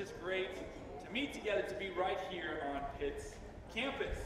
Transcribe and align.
just 0.00 0.18
great 0.18 0.48
to 1.04 1.12
meet 1.12 1.34
together, 1.34 1.60
to 1.60 1.74
be 1.74 1.90
right 1.90 2.16
here 2.30 2.64
on 2.72 2.80
Pitt's 2.98 3.34
campus. 3.74 4.16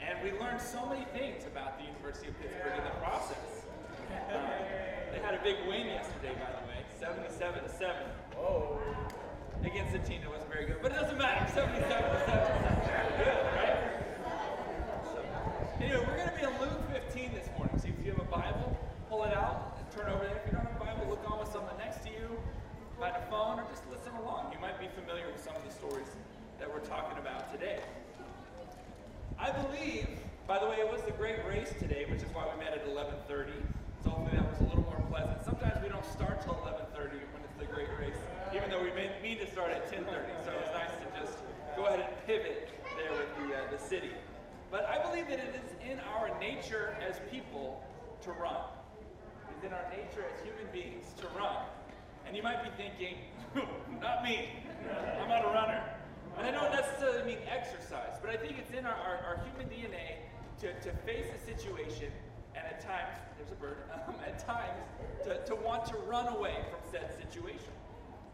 And 0.00 0.22
we 0.22 0.30
learned 0.38 0.60
so 0.60 0.86
many 0.86 1.04
things 1.06 1.44
about 1.44 1.76
the 1.76 1.86
University 1.86 2.28
of 2.28 2.38
Pittsburgh 2.40 2.78
in 2.78 2.84
the 2.84 2.94
process. 3.02 3.66
Uh, 4.30 4.38
they 5.10 5.18
had 5.18 5.34
a 5.34 5.42
big 5.42 5.56
win 5.66 5.86
yesterday, 5.88 6.38
by 6.38 6.54
the 6.54 6.62
way, 6.70 6.86
77 7.00 7.64
to 7.64 7.68
7. 7.68 7.96
Whoa. 8.36 8.78
Against 9.64 9.92
a 9.92 9.98
team 9.98 10.20
that 10.20 10.30
wasn't 10.30 10.52
very 10.52 10.66
good. 10.66 10.78
But 10.80 10.92
it 10.92 11.00
doesn't 11.00 11.18
matter. 11.18 11.50
77 11.50 11.82
to 11.82 12.20
7. 12.22 12.62
Good, 13.18 13.42
right? 13.58 13.82
Anyway, 15.82 16.04
we're 16.06 16.16
going 16.16 16.30
to 16.30 16.36
be 16.38 16.46
in 16.46 16.60
Luke 16.62 16.78
15 17.10 17.34
this 17.34 17.48
morning. 17.58 17.76
So 17.80 17.88
if 17.88 18.06
you 18.06 18.12
have 18.12 18.20
a 18.20 18.30
Bible, 18.30 18.78
pull 19.10 19.24
it 19.24 19.34
out 19.34 19.82
and 19.82 19.98
turn 19.98 20.14
over 20.14 20.22
there. 20.22 20.38
If 20.38 20.46
you 20.46 20.52
don't 20.52 20.62
have 20.62 20.80
a 20.80 20.84
Bible, 20.84 21.10
look 21.10 21.28
on 21.28 21.40
with 21.40 21.50
someone 21.50 21.74
next 21.78 22.06
to 22.06 22.08
you, 22.08 22.38
find 23.02 23.16
a 23.16 23.26
phone, 23.26 23.58
or 23.58 23.66
just 23.66 23.82
listen 23.90 24.14
along. 24.22 24.52
You 24.54 24.60
might 24.60 24.78
be 24.78 24.86
familiar 24.94 25.26
with 25.26 25.42
some 25.42 25.56
of 25.56 25.64
the 25.66 25.74
stories 25.74 26.06
we're 26.72 26.80
talking 26.80 27.18
about 27.18 27.52
today. 27.52 27.80
I 29.38 29.50
believe, 29.50 30.08
by 30.46 30.58
the 30.58 30.66
way, 30.66 30.76
it 30.76 30.90
was 30.90 31.02
the 31.02 31.12
great 31.12 31.44
race 31.46 31.72
today, 31.78 32.06
which 32.08 32.22
is 32.22 32.28
why 32.32 32.48
we 32.48 32.64
met 32.64 32.72
at 32.72 32.86
11:30. 32.86 33.52
So 34.02 34.10
hopefully 34.10 34.40
that 34.40 34.50
was 34.50 34.60
a 34.60 34.64
little 34.64 34.84
more 34.84 35.02
pleasant. 35.10 35.44
Sometimes 35.44 35.82
we 35.82 35.88
don't 35.88 36.06
start 36.06 36.40
till 36.40 36.54
11:30 36.64 37.20
when 37.32 37.42
it's 37.44 37.58
the 37.58 37.66
great 37.66 37.90
race, 38.00 38.16
even 38.54 38.70
though 38.70 38.82
we 38.82 38.90
mean 39.22 39.38
to 39.38 39.46
start 39.46 39.70
at 39.70 39.86
10:30. 39.90 40.32
So 40.44 40.52
it's 40.52 40.72
nice 40.72 40.96
to 40.96 41.20
just 41.20 41.38
go 41.76 41.86
ahead 41.86 42.00
and 42.00 42.26
pivot 42.26 42.70
there 42.96 43.12
with 43.12 43.28
the 43.36 43.54
uh, 43.54 43.70
the 43.70 43.78
city. 43.78 44.12
But 44.70 44.86
I 44.86 45.02
believe 45.02 45.28
that 45.28 45.40
it 45.40 45.54
is 45.54 45.90
in 45.90 46.00
our 46.00 46.32
nature 46.40 46.96
as 47.06 47.20
people 47.30 47.84
to 48.22 48.32
run. 48.32 48.64
It's 49.54 49.64
in 49.64 49.72
our 49.72 49.86
nature 49.90 50.24
as 50.24 50.40
human 50.40 50.72
beings 50.72 51.12
to 51.18 51.26
run. 51.36 51.66
And 52.26 52.34
you 52.34 52.42
might 52.42 52.62
be 52.64 52.70
thinking, 52.80 53.18
not 54.00 54.24
me. 54.24 54.48
I'm 55.20 55.28
not 55.28 55.44
a 55.44 55.48
runner. 55.48 55.91
And 56.38 56.46
I 56.46 56.50
don't 56.50 56.72
necessarily 56.72 57.24
mean 57.24 57.42
exercise, 57.48 58.18
but 58.20 58.30
I 58.30 58.36
think 58.36 58.58
it's 58.58 58.70
in 58.70 58.86
our, 58.86 58.94
our, 58.94 59.16
our 59.26 59.44
human 59.44 59.66
DNA 59.68 60.16
to, 60.60 60.72
to 60.80 60.96
face 61.04 61.26
a 61.34 61.38
situation 61.44 62.10
and 62.54 62.64
at 62.66 62.80
times, 62.84 63.16
there's 63.36 63.50
a 63.50 63.56
bird, 63.56 63.78
um, 63.94 64.14
at 64.26 64.38
times 64.38 64.80
to, 65.24 65.40
to 65.44 65.54
want 65.56 65.86
to 65.86 65.96
run 66.04 66.28
away 66.28 66.56
from 66.70 66.80
said 66.90 67.08
situation. 67.16 67.72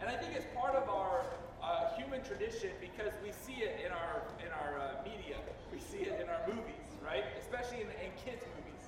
And 0.00 0.08
I 0.10 0.14
think 0.14 0.34
it's 0.34 0.46
part 0.54 0.74
of 0.74 0.88
our 0.88 1.22
uh, 1.62 1.94
human 1.96 2.22
tradition 2.22 2.70
because 2.80 3.12
we 3.22 3.30
see 3.34 3.62
it 3.62 3.82
in 3.84 3.90
our, 3.90 4.22
in 4.42 4.50
our 4.54 4.78
uh, 4.78 5.02
media, 5.02 5.38
we 5.72 5.78
see 5.78 6.06
it 6.06 6.20
in 6.22 6.28
our 6.30 6.42
movies, 6.46 6.86
right? 7.02 7.24
Especially 7.38 7.82
in, 7.82 7.90
in 7.98 8.10
kids' 8.14 8.46
movies. 8.58 8.84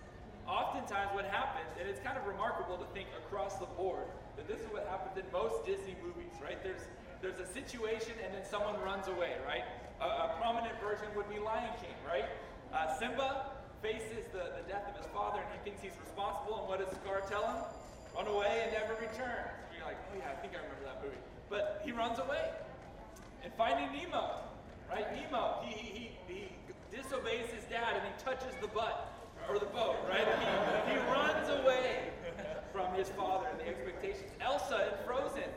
Oftentimes, 0.47 1.15
what 1.15 1.27
happens, 1.27 1.71
and 1.79 1.87
it's 1.87 2.03
kind 2.03 2.19
of 2.19 2.27
remarkable 2.27 2.79
to 2.79 2.87
think 2.91 3.07
across 3.23 3.59
the 3.59 3.71
board 3.79 4.07
that 4.35 4.47
this 4.47 4.59
is 4.59 4.67
what 4.75 4.87
happens 4.87 5.15
in 5.15 5.27
most 5.31 5.63
Disney 5.67 5.95
movies, 6.03 6.35
right? 6.43 6.59
There's 6.63 6.91
there's 7.23 7.39
a 7.39 7.47
situation 7.53 8.13
and 8.25 8.35
then 8.35 8.45
someone 8.45 8.81
runs 8.81 9.09
away, 9.09 9.37
right? 9.47 9.65
A, 10.01 10.05
a 10.05 10.37
prominent 10.41 10.75
version 10.81 11.07
would 11.17 11.29
be 11.29 11.39
Lion 11.39 11.71
King, 11.81 11.95
right? 12.07 12.27
Uh, 12.73 12.89
Simba 12.99 13.53
faces 13.83 14.25
the, 14.33 14.57
the 14.57 14.65
death 14.69 14.89
of 14.89 14.97
his 14.97 15.07
father 15.13 15.41
and 15.41 15.49
he 15.53 15.61
thinks 15.65 15.83
he's 15.83 15.97
responsible, 16.01 16.61
and 16.61 16.69
what 16.69 16.81
does 16.81 16.93
Scar 17.01 17.21
tell 17.29 17.45
him? 17.45 17.61
Run 18.17 18.27
away 18.27 18.65
and 18.65 18.73
never 18.73 18.95
return. 19.01 19.45
So 19.69 19.77
you're 19.77 19.87
like, 19.87 20.01
oh 20.13 20.19
yeah, 20.19 20.33
I 20.33 20.37
think 20.41 20.53
I 20.55 20.65
remember 20.65 20.85
that 20.85 21.03
movie. 21.05 21.21
But 21.49 21.83
he 21.85 21.93
runs 21.93 22.19
away. 22.19 22.51
And 23.43 23.53
Finding 23.55 23.89
Nemo, 23.97 24.45
right? 24.91 25.07
Nemo, 25.17 25.65
he, 25.65 25.73
he, 25.73 26.11
he 26.29 26.49
he 26.91 26.97
disobeys 26.97 27.49
his 27.51 27.65
dad 27.71 27.97
and 27.97 28.05
he 28.05 28.13
touches 28.23 28.53
the 28.61 28.69
butt 28.69 29.13
or 29.49 29.59
the 29.59 29.67
boat, 29.67 29.97
right? 30.09 30.27
He, 30.87 30.93
he 30.93 30.97
runs 31.09 31.49
away 31.49 32.11
from 32.73 32.93
his 32.95 33.09
father 33.11 33.49
and 33.51 33.61
the 33.61 33.69
expectations. 33.69 34.31
Elsa 34.41 34.93
in 34.93 35.07
Frozen, 35.07 35.49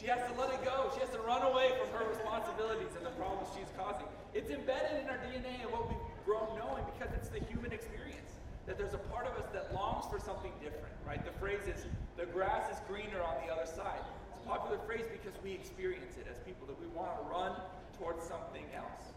she 0.00 0.08
has 0.08 0.24
to 0.24 0.32
let 0.40 0.48
it 0.48 0.64
go. 0.64 0.88
She 0.96 1.00
has 1.04 1.12
to 1.12 1.20
run 1.20 1.44
away 1.44 1.76
from 1.76 1.92
her 1.92 2.08
responsibilities 2.08 2.96
and 2.96 3.04
the 3.04 3.12
problems 3.20 3.52
she's 3.52 3.68
causing. 3.76 4.08
It's 4.32 4.48
embedded 4.48 5.04
in 5.04 5.06
our 5.12 5.20
DNA 5.20 5.60
and 5.60 5.68
what 5.68 5.92
we've 5.92 6.08
grown 6.24 6.56
knowing 6.56 6.88
because 6.96 7.12
it's 7.12 7.28
the 7.28 7.44
human 7.52 7.68
experience. 7.68 8.40
That 8.64 8.80
there's 8.80 8.96
a 8.96 9.04
part 9.12 9.28
of 9.28 9.36
us 9.36 9.44
that 9.52 9.74
longs 9.76 10.08
for 10.08 10.16
something 10.16 10.52
different, 10.64 10.96
right? 11.04 11.20
The 11.20 11.36
phrase 11.36 11.68
is, 11.68 11.84
the 12.16 12.24
grass 12.32 12.64
is 12.72 12.80
greener 12.88 13.20
on 13.20 13.36
the 13.44 13.52
other 13.52 13.68
side. 13.68 14.00
It's 14.32 14.40
a 14.40 14.48
popular 14.48 14.80
phrase 14.88 15.04
because 15.12 15.36
we 15.44 15.52
experience 15.52 16.16
it 16.16 16.24
as 16.32 16.40
people, 16.48 16.64
that 16.72 16.80
we 16.80 16.88
want 16.96 17.12
to 17.20 17.22
run 17.28 17.52
towards 18.00 18.24
something 18.24 18.64
else. 18.72 19.12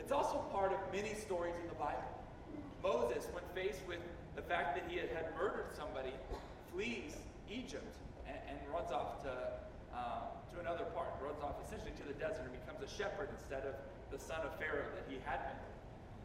It's 0.00 0.12
also 0.12 0.40
part 0.48 0.72
of 0.72 0.80
many 0.96 1.12
stories 1.12 1.54
in 1.60 1.68
the 1.68 1.76
Bible. 1.76 2.08
Moses, 2.80 3.28
when 3.36 3.44
faced 3.52 3.84
with 3.88 4.00
the 4.36 4.42
fact 4.42 4.76
that 4.76 4.88
he 4.88 4.96
had, 4.96 5.12
murdered 5.36 5.76
somebody, 5.76 6.12
flees 6.72 7.16
Egypt 7.50 7.92
and, 8.28 8.36
and 8.48 8.56
runs 8.72 8.92
off 8.92 9.22
to 9.24 9.30
um, 9.94 10.28
to 10.52 10.60
another 10.60 10.84
part, 10.92 11.10
runs 11.22 11.40
off 11.42 11.56
essentially 11.62 11.94
to 11.98 12.04
the 12.06 12.16
desert 12.18 12.46
and 12.46 12.54
becomes 12.54 12.82
a 12.82 12.90
shepherd 12.90 13.30
instead 13.32 13.64
of 13.64 13.74
the 14.10 14.18
son 14.18 14.42
of 14.42 14.54
Pharaoh 14.58 14.86
that 14.94 15.06
he 15.08 15.18
had 15.24 15.42
been. 15.46 15.60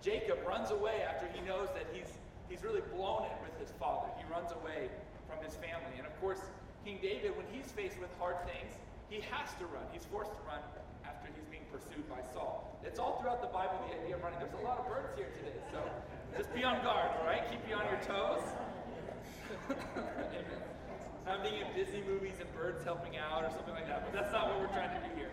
Jacob 0.01 0.39
runs 0.47 0.71
away 0.71 1.03
after 1.03 1.27
he 1.33 1.41
knows 1.45 1.67
that 1.75 1.85
he's, 1.91 2.07
he's 2.47 2.63
really 2.63 2.83
blown 2.95 3.25
it 3.27 3.37
with 3.43 3.53
his 3.59 3.73
father. 3.77 4.07
He 4.17 4.25
runs 4.31 4.51
away 4.63 4.87
from 5.27 5.43
his 5.43 5.53
family. 5.59 5.97
And 5.97 6.07
of 6.07 6.15
course, 6.21 6.39
King 6.85 6.99
David, 7.01 7.35
when 7.35 7.45
he's 7.51 7.67
faced 7.71 7.99
with 7.99 8.09
hard 8.17 8.39
things, 8.47 8.73
he 9.09 9.19
has 9.33 9.51
to 9.59 9.65
run. 9.69 9.83
He's 9.91 10.05
forced 10.05 10.31
to 10.31 10.43
run 10.47 10.61
after 11.03 11.27
he's 11.35 11.45
being 11.51 11.65
pursued 11.71 12.07
by 12.07 12.21
Saul. 12.33 12.79
It's 12.83 12.99
all 12.99 13.19
throughout 13.19 13.41
the 13.41 13.51
Bible, 13.51 13.75
the 13.89 13.99
idea 13.99 14.15
of 14.15 14.23
running. 14.23 14.39
There's 14.39 14.55
a 14.55 14.65
lot 14.65 14.79
of 14.79 14.87
birds 14.87 15.11
here 15.17 15.29
today, 15.35 15.57
so 15.73 15.83
just 16.37 16.53
be 16.53 16.63
on 16.63 16.81
guard, 16.83 17.11
all 17.19 17.25
right? 17.25 17.43
Keep 17.49 17.67
you 17.67 17.75
on 17.75 17.85
your 17.89 18.01
toes. 18.05 18.45
Amen. 19.69 20.69
Thinking 21.37 21.61
of 21.61 21.75
Disney 21.75 22.01
movies 22.01 22.33
and 22.41 22.51
birds 22.53 22.83
helping 22.83 23.15
out 23.15 23.45
or 23.45 23.49
something 23.51 23.73
like 23.73 23.87
that, 23.87 24.03
but 24.03 24.11
that's 24.11 24.33
not 24.33 24.49
what 24.49 24.59
we're 24.59 24.75
trying 24.75 24.89
to 24.89 25.07
do 25.07 25.15
here. 25.15 25.31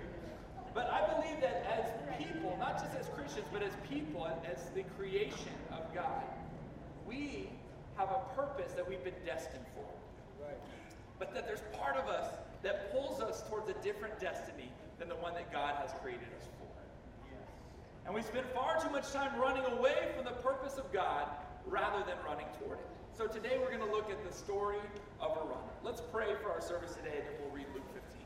But 0.75 0.93
I 0.93 1.03
believe 1.15 1.41
that 1.41 1.65
as 1.67 1.89
people, 2.21 2.55
not 2.61 2.81
just 2.81 2.95
as 2.97 3.09
Christians, 3.17 3.47
but 3.51 3.63
as 3.63 3.73
people, 3.89 4.29
as 4.45 4.71
the 4.75 4.85
creation 4.97 5.57
of 5.73 5.83
God, 5.95 6.23
we 7.09 7.49
have 7.97 8.11
a 8.11 8.21
purpose 8.37 8.73
that 8.73 8.87
we've 8.87 9.03
been 9.03 9.19
destined 9.25 9.65
for. 9.75 9.89
Right. 10.45 10.59
But 11.19 11.35
that 11.35 11.47
there's 11.47 11.65
part 11.73 11.97
of 11.97 12.09
us 12.09 12.31
that 12.63 12.93
pulls 12.93 13.21
us 13.21 13.43
towards 13.49 13.69
a 13.69 13.75
different 13.83 14.21
destiny 14.21 14.71
than 14.99 15.09
the 15.09 15.17
one 15.17 15.35
that 15.35 15.51
God 15.51 15.75
has 15.81 15.91
created 16.03 16.29
us 16.39 16.47
for. 16.61 16.69
And 18.05 18.15
we 18.15 18.23
spend 18.23 18.47
far 18.55 18.81
too 18.81 18.91
much 18.91 19.11
time 19.13 19.41
running 19.41 19.65
away 19.65 20.13
from 20.15 20.25
the 20.25 20.39
purpose 20.43 20.77
of 20.77 20.93
God 20.93 21.27
rather 21.67 22.05
than 22.07 22.17
running 22.25 22.47
toward 22.61 22.79
it. 22.79 22.96
So 23.17 23.25
today 23.25 23.57
we're 23.57 23.73
going 23.73 23.81
to 23.81 23.89
look 23.89 24.13
at 24.13 24.21
the 24.21 24.29
story 24.29 24.77
of 25.25 25.33
a 25.33 25.41
runner. 25.49 25.73
Let's 25.81 26.05
pray 26.13 26.37
for 26.45 26.53
our 26.53 26.61
service 26.61 26.93
today, 27.01 27.17
and 27.17 27.25
then 27.25 27.33
we'll 27.41 27.57
read 27.57 27.65
Luke 27.73 27.89
15. 27.97 28.21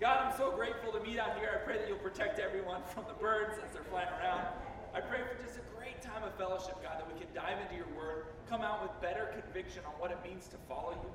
God, 0.00 0.16
I'm 0.24 0.32
so 0.32 0.48
grateful 0.48 0.96
to 0.96 1.00
meet 1.04 1.20
out 1.20 1.36
here. 1.36 1.52
I 1.52 1.60
pray 1.60 1.76
that 1.76 1.84
you'll 1.92 2.00
protect 2.00 2.40
everyone 2.40 2.80
from 2.96 3.04
the 3.04 3.12
birds 3.20 3.60
as 3.60 3.68
they're 3.76 3.84
flying 3.92 4.08
around. 4.16 4.48
I 4.96 5.04
pray 5.04 5.20
for 5.28 5.36
just 5.44 5.60
a 5.60 5.64
great 5.76 6.00
time 6.00 6.24
of 6.24 6.32
fellowship, 6.40 6.80
God, 6.80 7.04
that 7.04 7.08
we 7.12 7.20
can 7.20 7.28
dive 7.36 7.60
into 7.60 7.76
your 7.76 7.92
word, 7.92 8.32
come 8.48 8.64
out 8.64 8.80
with 8.80 8.96
better 9.04 9.28
conviction 9.28 9.84
on 9.84 9.92
what 10.00 10.08
it 10.08 10.16
means 10.24 10.48
to 10.56 10.58
follow 10.72 10.96
you. 10.96 11.12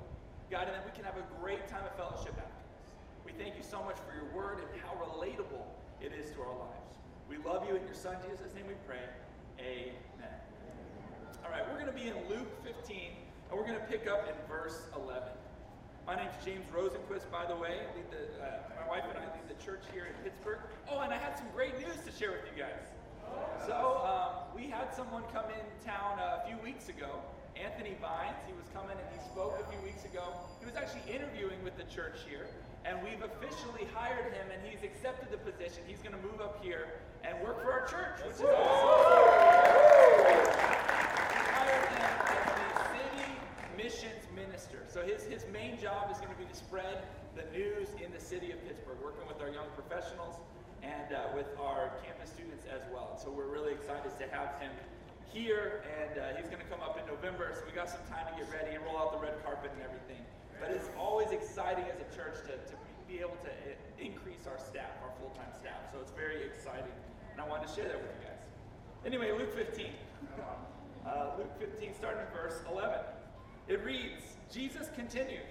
God, 0.53 0.69
and 0.69 0.77
that 0.77 0.85
we 0.85 0.93
can 0.93 1.01
have 1.01 1.17
a 1.17 1.25
great 1.41 1.65
time 1.65 1.81
of 1.81 1.97
fellowship 1.97 2.37
afterwards. 2.37 2.93
We 3.25 3.33
thank 3.41 3.57
you 3.57 3.65
so 3.65 3.81
much 3.81 3.97
for 4.05 4.13
your 4.13 4.29
word 4.37 4.61
and 4.61 4.69
how 4.85 4.93
relatable 5.01 5.65
it 5.97 6.13
is 6.13 6.29
to 6.37 6.45
our 6.45 6.53
lives. 6.53 6.93
We 7.25 7.41
love 7.41 7.65
you 7.65 7.73
in 7.73 7.81
your 7.89 7.97
son 7.97 8.21
Jesus' 8.21 8.53
name 8.53 8.69
we 8.69 8.77
pray. 8.85 9.01
Amen. 9.57 10.46
All 11.47 11.53
right, 11.53 11.63
we're 11.71 11.79
going 11.79 11.87
to 11.87 11.95
be 11.95 12.11
in 12.11 12.19
Luke 12.27 12.51
15, 12.67 12.75
and 12.91 13.55
we're 13.55 13.63
going 13.63 13.79
to 13.79 13.87
pick 13.87 14.03
up 14.03 14.27
in 14.27 14.35
verse 14.51 14.83
11. 14.99 15.31
My 16.03 16.19
name's 16.19 16.35
James 16.43 16.67
Rosenquist, 16.75 17.31
by 17.31 17.47
the 17.47 17.55
way. 17.55 17.87
The, 18.11 18.43
uh, 18.43 18.67
my 18.75 18.83
wife 18.91 19.07
and 19.07 19.15
I 19.15 19.31
lead 19.31 19.47
the 19.47 19.55
church 19.63 19.79
here 19.95 20.11
in 20.11 20.15
Pittsburgh. 20.27 20.59
Oh, 20.91 20.99
and 20.99 21.13
I 21.13 21.15
had 21.15 21.39
some 21.39 21.47
great 21.55 21.79
news 21.79 21.95
to 22.03 22.11
share 22.11 22.35
with 22.35 22.43
you 22.51 22.59
guys. 22.59 22.91
So, 23.63 24.03
um, 24.03 24.51
we 24.59 24.67
had 24.67 24.91
someone 24.91 25.23
come 25.31 25.47
in 25.47 25.63
town 25.87 26.19
a 26.19 26.43
few 26.43 26.59
weeks 26.59 26.91
ago, 26.91 27.23
Anthony 27.55 27.95
Vines. 28.03 28.43
He 28.43 28.51
was 28.51 28.67
coming 28.75 28.99
and 28.99 29.07
he 29.15 29.19
spoke 29.31 29.55
a 29.55 29.71
few 29.71 29.79
weeks 29.87 30.03
ago. 30.03 30.27
He 30.59 30.67
was 30.67 30.75
actually 30.75 31.07
interviewing 31.07 31.63
with 31.63 31.79
the 31.79 31.87
church 31.87 32.27
here, 32.27 32.51
and 32.83 32.99
we've 32.99 33.23
officially 33.23 33.87
hired 33.95 34.35
him, 34.35 34.51
and 34.51 34.59
he's 34.67 34.83
accepted 34.83 35.31
the 35.31 35.39
position. 35.47 35.87
He's 35.87 36.03
going 36.03 36.15
to 36.15 36.23
move 36.27 36.43
up 36.43 36.59
here 36.59 36.99
and 37.23 37.39
work 37.39 37.63
for 37.63 37.71
our 37.71 37.87
church, 37.87 38.19
which 38.27 38.35
is 38.35 38.43
awesome 38.43 39.87
hired 41.67 41.89
him 41.89 42.13
as 42.27 42.45
the 42.55 42.83
city 42.93 43.31
missions 43.75 44.23
minister. 44.35 44.79
So 44.87 44.96
his, 45.07 45.23
his 45.23 45.45
main 45.55 45.79
job 45.79 46.11
is 46.11 46.19
going 46.19 46.35
to 46.35 46.35
be 46.35 46.43
to 46.43 46.53
spread 46.53 47.07
the 47.39 47.47
news 47.55 47.87
in 48.03 48.11
the 48.11 48.19
city 48.19 48.51
of 48.51 48.59
Pittsburgh, 48.67 48.99
working 48.99 49.23
with 49.23 49.39
our 49.39 49.47
young 49.47 49.71
professionals 49.71 50.35
and 50.83 51.15
uh, 51.15 51.31
with 51.31 51.47
our 51.55 51.95
campus 52.03 52.27
students 52.35 52.67
as 52.67 52.83
well. 52.91 53.15
So 53.15 53.31
we're 53.31 53.47
really 53.47 53.71
excited 53.71 54.11
to 54.11 54.25
have 54.35 54.59
him 54.59 54.75
here, 55.31 55.87
and 55.87 56.19
uh, 56.19 56.35
he's 56.35 56.51
going 56.51 56.59
to 56.59 56.67
come 56.67 56.83
up 56.83 56.99
in 56.99 57.07
November. 57.07 57.55
So 57.55 57.63
we 57.63 57.71
got 57.71 57.87
some 57.87 58.03
time 58.11 58.27
to 58.27 58.35
get 58.35 58.51
ready 58.51 58.75
and 58.75 58.83
roll 58.83 58.99
out 58.99 59.15
the 59.15 59.23
red 59.23 59.39
carpet 59.47 59.71
and 59.71 59.81
everything. 59.81 60.19
But 60.59 60.75
it's 60.75 60.91
always 60.99 61.31
exciting 61.31 61.87
as 61.87 62.03
a 62.03 62.09
church 62.11 62.43
to, 62.51 62.59
to 62.59 62.75
be 63.07 63.23
able 63.23 63.39
to 63.47 63.53
uh, 63.53 63.79
increase 64.03 64.43
our 64.43 64.59
staff, 64.59 64.91
our 65.07 65.15
full-time 65.23 65.55
staff. 65.55 65.87
So 65.95 66.03
it's 66.03 66.11
very 66.11 66.43
exciting, 66.43 66.91
and 67.31 67.39
I 67.39 67.47
wanted 67.47 67.71
to 67.71 67.71
share 67.71 67.87
that 67.87 67.95
with 67.95 68.11
you 68.11 68.27
guys. 68.27 68.43
Anyway, 69.07 69.31
Luke 69.31 69.55
15 69.55 69.87
uh, 71.07 71.31
Luke 71.37 71.53
15, 71.59 71.95
starting 71.95 72.19
in 72.19 72.31
verse 72.35 72.59
11. 72.69 72.99
It 73.67 73.83
reads 73.83 74.36
Jesus 74.51 74.89
continued, 74.95 75.47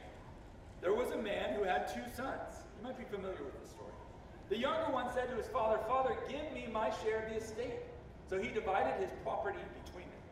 There 0.80 0.94
was 0.94 1.10
a 1.10 1.18
man 1.18 1.54
who 1.54 1.64
had 1.64 1.88
two 1.88 2.04
sons. 2.16 2.64
You 2.78 2.84
might 2.84 2.98
be 2.98 3.04
familiar 3.04 3.42
with 3.44 3.60
this 3.60 3.70
story. 3.70 3.92
The 4.48 4.58
younger 4.58 4.92
one 4.92 5.12
said 5.12 5.28
to 5.30 5.36
his 5.36 5.48
father, 5.48 5.78
Father, 5.86 6.16
give 6.28 6.52
me 6.54 6.68
my 6.72 6.90
share 7.02 7.24
of 7.24 7.30
the 7.30 7.36
estate. 7.36 7.82
So 8.28 8.38
he 8.38 8.48
divided 8.48 8.94
his 9.00 9.10
property 9.22 9.58
between 9.84 10.06
them. 10.06 10.24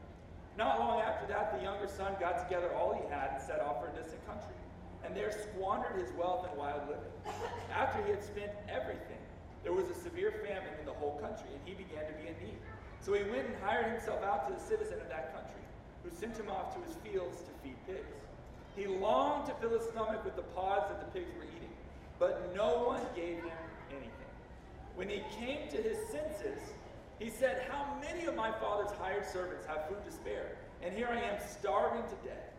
Not 0.57 0.81
long 0.81 1.01
after 1.01 1.27
that, 1.29 1.57
the 1.57 1.63
younger 1.63 1.87
son 1.87 2.15
got 2.19 2.39
together 2.39 2.75
all 2.75 2.95
he 2.95 3.03
had 3.13 3.39
and 3.39 3.43
set 3.43 3.61
off 3.61 3.83
for 3.83 3.91
a 3.91 3.95
distant 3.95 4.25
country, 4.27 4.55
and 5.05 5.15
there 5.15 5.31
squandered 5.31 6.01
his 6.01 6.11
wealth 6.15 6.47
in 6.51 6.59
wild 6.59 6.89
living. 6.89 7.15
After 7.73 8.03
he 8.03 8.11
had 8.11 8.23
spent 8.23 8.51
everything, 8.69 9.23
there 9.63 9.73
was 9.73 9.87
a 9.91 9.95
severe 9.95 10.31
famine 10.47 10.75
in 10.79 10.87
the 10.87 10.93
whole 10.93 11.19
country, 11.19 11.51
and 11.55 11.63
he 11.65 11.75
began 11.75 12.07
to 12.07 12.15
be 12.19 12.29
in 12.29 12.35
need. 12.43 12.59
So 13.01 13.15
he 13.15 13.23
went 13.31 13.47
and 13.47 13.57
hired 13.63 13.87
himself 13.91 14.23
out 14.23 14.47
to 14.49 14.55
the 14.55 14.61
citizen 14.61 15.01
of 15.01 15.09
that 15.09 15.35
country, 15.35 15.63
who 16.03 16.11
sent 16.11 16.37
him 16.37 16.51
off 16.51 16.75
to 16.75 16.81
his 16.83 16.95
fields 17.03 17.43
to 17.43 17.51
feed 17.63 17.79
pigs. 17.87 18.24
He 18.77 18.87
longed 18.87 19.47
to 19.47 19.55
fill 19.55 19.79
his 19.79 19.89
stomach 19.89 20.25
with 20.25 20.37
the 20.37 20.43
pods 20.43 20.89
that 20.89 21.01
the 21.01 21.19
pigs 21.19 21.31
were 21.37 21.45
eating, 21.45 21.71
but 22.19 22.55
no 22.55 22.83
one 22.83 23.01
gave 23.15 23.37
him 23.37 23.59
anything. 23.91 24.11
When 24.97 25.09
he 25.09 25.23
came 25.39 25.69
to 25.71 25.77
his 25.77 25.99
senses, 26.11 26.61
he 27.19 27.31
said, 27.31 27.67
How 27.71 27.97
many 28.01 28.27
of 28.27 28.35
my 28.35 28.51
father's 28.53 28.91
hired 28.99 29.27
servants 29.27 29.67
have 29.67 29.89
food 29.89 30.05
to 30.05 30.13
spare? 30.13 30.57
And 30.83 30.95
here 30.95 31.09
I 31.09 31.21
am 31.21 31.39
starving 31.49 32.03
to 32.03 32.29
death. 32.29 32.55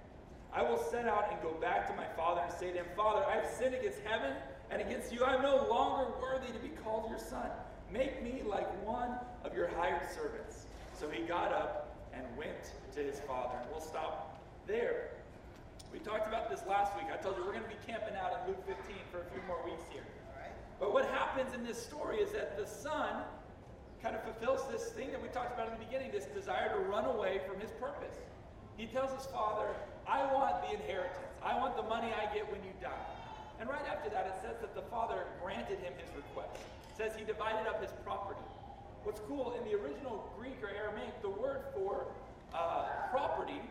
I 0.53 0.63
will 0.63 0.77
set 0.77 1.05
out 1.05 1.27
and 1.31 1.41
go 1.41 1.51
back 1.59 1.87
to 1.89 1.95
my 1.95 2.07
father 2.15 2.41
and 2.41 2.53
say 2.53 2.71
to 2.71 2.77
him, 2.77 2.85
Father, 2.95 3.25
I 3.25 3.35
have 3.35 3.49
sinned 3.49 3.75
against 3.75 3.99
heaven 4.05 4.33
and 4.71 4.81
against 4.81 5.11
you. 5.11 5.23
I 5.23 5.35
am 5.35 5.41
no 5.41 5.67
longer 5.69 6.11
worthy 6.21 6.47
to 6.47 6.59
be 6.59 6.69
called 6.83 7.09
your 7.09 7.19
son. 7.19 7.49
Make 7.91 8.23
me 8.23 8.41
like 8.47 8.67
one 8.85 9.17
of 9.43 9.53
your 9.53 9.67
hired 9.67 10.09
servants. 10.15 10.65
So 10.97 11.09
he 11.09 11.23
got 11.23 11.51
up 11.51 11.95
and 12.13 12.23
went 12.37 12.71
to 12.95 13.01
his 13.01 13.19
father. 13.21 13.57
And 13.61 13.69
we'll 13.69 13.81
stop 13.81 14.41
there. 14.65 15.09
We 15.95 16.03
talked 16.03 16.27
about 16.27 16.51
this 16.51 16.59
last 16.67 16.91
week. 16.99 17.07
I 17.07 17.15
told 17.15 17.39
you 17.39 17.47
we're 17.47 17.55
going 17.55 17.63
to 17.63 17.71
be 17.71 17.79
camping 17.87 18.19
out 18.19 18.35
in 18.35 18.51
Luke 18.51 18.59
15 18.67 18.83
for 19.15 19.23
a 19.23 19.27
few 19.31 19.39
more 19.47 19.63
weeks 19.63 19.87
here. 19.87 20.03
But 20.75 20.91
what 20.91 21.07
happens 21.07 21.55
in 21.55 21.63
this 21.63 21.79
story 21.79 22.19
is 22.19 22.35
that 22.35 22.59
the 22.59 22.67
son 22.67 23.23
kind 24.03 24.11
of 24.11 24.19
fulfills 24.27 24.67
this 24.67 24.91
thing 24.91 25.15
that 25.15 25.23
we 25.23 25.31
talked 25.31 25.55
about 25.55 25.71
in 25.71 25.79
the 25.79 25.85
beginning 25.87 26.11
this 26.11 26.27
desire 26.35 26.75
to 26.75 26.83
run 26.91 27.05
away 27.05 27.39
from 27.47 27.63
his 27.63 27.71
purpose. 27.79 28.19
He 28.75 28.91
tells 28.91 29.15
his 29.15 29.23
father, 29.31 29.71
I 30.03 30.27
want 30.35 30.67
the 30.67 30.75
inheritance. 30.75 31.31
I 31.39 31.55
want 31.55 31.79
the 31.79 31.87
money 31.87 32.11
I 32.11 32.27
get 32.35 32.43
when 32.51 32.59
you 32.67 32.75
die. 32.83 33.07
And 33.63 33.69
right 33.71 33.87
after 33.87 34.11
that, 34.11 34.27
it 34.27 34.35
says 34.43 34.59
that 34.59 34.75
the 34.75 34.83
father 34.91 35.23
granted 35.41 35.79
him 35.79 35.95
his 35.95 36.11
request. 36.11 36.59
It 36.91 36.97
says 36.99 37.15
he 37.15 37.23
divided 37.23 37.71
up 37.71 37.79
his 37.79 37.95
property. 38.03 38.43
What's 39.07 39.23
cool, 39.31 39.55
in 39.55 39.63
the 39.63 39.79
original 39.79 40.27
Greek 40.35 40.59
or 40.59 40.75
Aramaic, 40.75 41.21
the 41.21 41.31
word 41.31 41.63
for 41.71 42.03
uh, 42.51 42.83
property 43.15 43.63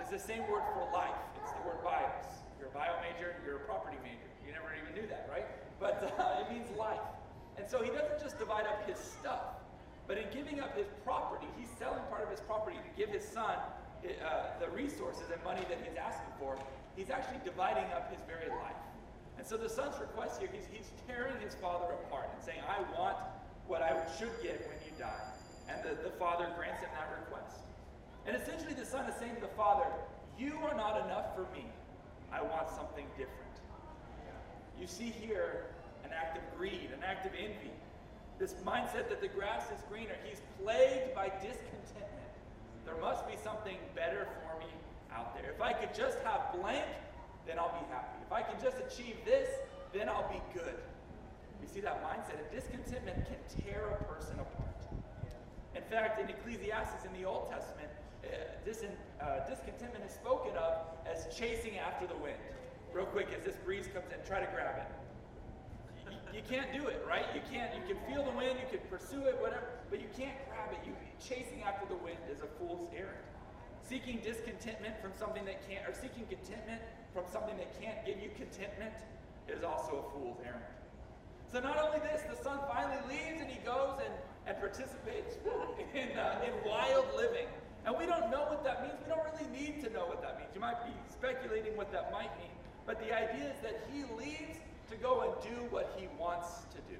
is 0.00 0.10
the 0.14 0.18
same 0.18 0.46
word 0.46 0.62
for 0.70 0.86
life. 0.94 1.10
It's 1.46 1.54
the 1.54 1.62
word 1.62 1.78
bios. 1.86 2.42
You're 2.58 2.66
a 2.66 2.74
bio 2.74 2.98
major, 3.06 3.38
you're 3.46 3.62
a 3.62 3.66
property 3.70 3.94
major. 4.02 4.26
You 4.42 4.50
never 4.50 4.74
even 4.74 4.90
knew 4.98 5.06
that, 5.06 5.30
right? 5.30 5.46
But 5.78 6.02
uh, 6.18 6.42
it 6.42 6.50
means 6.50 6.66
life. 6.74 7.06
And 7.54 7.70
so 7.70 7.86
he 7.86 7.94
doesn't 7.94 8.18
just 8.18 8.34
divide 8.34 8.66
up 8.66 8.82
his 8.82 8.98
stuff, 8.98 9.62
but 10.10 10.18
in 10.18 10.26
giving 10.34 10.58
up 10.58 10.74
his 10.74 10.90
property, 11.06 11.46
he's 11.54 11.70
selling 11.78 12.02
part 12.10 12.26
of 12.26 12.34
his 12.34 12.42
property 12.50 12.82
to 12.82 12.90
give 12.98 13.14
his 13.14 13.22
son 13.22 13.54
uh, 14.02 14.58
the 14.58 14.66
resources 14.74 15.30
and 15.30 15.38
money 15.46 15.62
that 15.70 15.78
he's 15.86 15.94
asking 15.94 16.34
for. 16.42 16.58
He's 16.98 17.14
actually 17.14 17.38
dividing 17.46 17.86
up 17.94 18.10
his 18.10 18.18
very 18.26 18.50
life. 18.50 18.82
And 19.38 19.46
so 19.46 19.54
the 19.56 19.70
son's 19.70 19.94
request 20.02 20.42
here, 20.42 20.50
he's, 20.50 20.66
he's 20.66 20.90
tearing 21.06 21.38
his 21.38 21.54
father 21.54 21.94
apart 22.02 22.26
and 22.34 22.42
saying, 22.42 22.58
I 22.66 22.82
want 22.98 23.22
what 23.70 23.82
I 23.82 23.94
should 24.18 24.34
get 24.42 24.66
when 24.66 24.82
you 24.82 24.90
die. 24.98 25.30
And 25.70 25.78
the, 25.86 25.94
the 26.02 26.14
father 26.18 26.50
grants 26.58 26.82
him 26.82 26.90
that 26.98 27.06
request. 27.22 27.62
And 28.26 28.34
essentially, 28.34 28.74
the 28.74 28.84
son 28.84 29.06
is 29.06 29.14
saying 29.22 29.36
to 29.36 29.40
the 29.40 29.54
father, 29.54 29.86
You 30.38 30.54
are 30.68 30.76
not 30.76 31.04
enough 31.06 31.34
for 31.34 31.46
me. 31.54 31.64
I 32.32 32.42
want 32.42 32.68
something 32.68 33.06
different. 33.16 33.40
You 34.78 34.86
see 34.86 35.10
here 35.10 35.66
an 36.04 36.10
act 36.12 36.36
of 36.36 36.58
greed, 36.58 36.90
an 36.94 37.02
act 37.02 37.24
of 37.24 37.32
envy. 37.32 37.72
This 38.38 38.54
mindset 38.66 39.08
that 39.08 39.22
the 39.22 39.28
grass 39.28 39.64
is 39.70 39.82
greener. 39.88 40.16
He's 40.24 40.42
plagued 40.62 41.14
by 41.14 41.28
discontentment. 41.28 42.32
There 42.84 42.96
must 43.00 43.26
be 43.26 43.36
something 43.42 43.76
better 43.94 44.28
for 44.44 44.58
me 44.60 44.70
out 45.10 45.34
there. 45.34 45.50
If 45.50 45.62
I 45.62 45.72
could 45.72 45.94
just 45.94 46.18
have 46.20 46.52
blank, 46.60 46.84
then 47.46 47.58
I'll 47.58 47.72
be 47.80 47.86
happy. 47.90 48.18
If 48.26 48.32
I 48.32 48.42
can 48.42 48.60
just 48.62 48.76
achieve 48.76 49.16
this, 49.24 49.48
then 49.94 50.08
I'll 50.10 50.28
be 50.28 50.42
good. 50.52 50.76
You 51.62 51.68
see 51.68 51.80
that 51.80 52.04
mindset? 52.04 52.36
A 52.36 52.54
discontentment 52.54 53.24
can 53.24 53.40
tear 53.64 53.98
a 53.98 54.04
person 54.04 54.34
apart. 54.34 54.66
In 55.74 55.82
fact, 55.84 56.20
in 56.20 56.28
Ecclesiastes 56.28 57.06
in 57.06 57.12
the 57.18 57.26
Old 57.26 57.50
Testament, 57.50 57.88
uh, 58.28 59.48
discontentment 59.48 60.04
is 60.04 60.12
spoken 60.12 60.56
of 60.56 60.86
as 61.06 61.26
chasing 61.34 61.78
after 61.78 62.06
the 62.06 62.16
wind. 62.16 62.38
Real 62.92 63.06
quick, 63.06 63.28
as 63.36 63.44
this 63.44 63.56
breeze 63.64 63.88
comes 63.92 64.06
in, 64.12 64.26
try 64.26 64.40
to 64.40 64.50
grab 64.52 64.76
it 64.78 64.90
you 66.36 66.42
can't 66.44 66.70
do 66.72 66.86
it, 66.86 67.00
right? 67.08 67.24
You 67.34 67.40
can't. 67.50 67.72
You 67.72 67.82
can 67.88 67.96
feel 68.04 68.22
the 68.22 68.36
wind, 68.36 68.60
you 68.60 68.68
can 68.68 68.84
pursue 68.92 69.24
it, 69.24 69.40
whatever, 69.40 69.64
but 69.88 70.00
you 70.00 70.08
can't 70.12 70.36
grab 70.52 70.68
it. 70.72 70.84
You 70.84 70.92
chasing 71.16 71.62
after 71.64 71.88
the 71.88 71.96
wind 72.04 72.20
is 72.30 72.44
a 72.44 72.50
fool's 72.60 72.84
errand. 72.92 73.24
Seeking 73.80 74.20
discontentment 74.20 75.00
from 75.00 75.12
something 75.16 75.44
that 75.46 75.64
can't, 75.64 75.88
or 75.88 75.94
seeking 75.96 76.28
contentment 76.28 76.82
from 77.14 77.24
something 77.32 77.56
that 77.56 77.72
can't 77.80 78.04
give 78.04 78.20
you 78.20 78.28
contentment 78.36 78.92
is 79.48 79.64
also 79.64 80.04
a 80.04 80.06
fool's 80.12 80.36
errand. 80.44 80.68
So 81.48 81.60
not 81.60 81.78
only 81.80 82.00
this, 82.00 82.20
the 82.28 82.36
son 82.36 82.60
finally 82.68 83.00
leaves 83.08 83.40
and 83.40 83.48
he 83.48 83.62
goes 83.64 83.96
and, 84.04 84.12
and 84.44 84.60
participates 84.60 85.40
in, 85.94 86.18
uh, 86.18 86.44
in 86.44 86.52
wild 86.68 87.06
living. 87.16 87.48
And 87.86 87.94
we 87.96 88.04
don't 88.04 88.30
know 88.30 88.42
what 88.50 88.64
that 88.64 88.82
means. 88.82 88.98
We 88.98 89.14
don't 89.14 89.22
really 89.22 89.46
need 89.54 89.80
to 89.84 89.90
know 89.94 90.06
what 90.10 90.20
that 90.20 90.38
means. 90.38 90.50
You 90.54 90.60
might 90.60 90.82
be 90.84 90.92
speculating 91.08 91.76
what 91.76 91.92
that 91.92 92.10
might 92.10 92.34
mean. 92.36 92.50
But 92.84 92.98
the 92.98 93.14
idea 93.14 93.54
is 93.54 93.58
that 93.62 93.86
he 93.94 94.02
leaves 94.18 94.58
to 94.90 94.96
go 94.96 95.22
and 95.22 95.32
do 95.42 95.56
what 95.70 95.94
he 95.96 96.08
wants 96.18 96.66
to 96.74 96.78
do. 96.90 96.98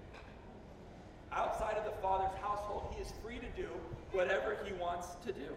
Outside 1.33 1.77
of 1.77 1.85
the 1.85 1.97
Father's 2.01 2.35
household, 2.41 2.95
he 2.95 3.03
is 3.03 3.13
free 3.23 3.39
to 3.39 3.51
do 3.61 3.69
whatever 4.13 4.57
he 4.65 4.73
wants 4.75 5.09
to 5.27 5.33
do. 5.33 5.51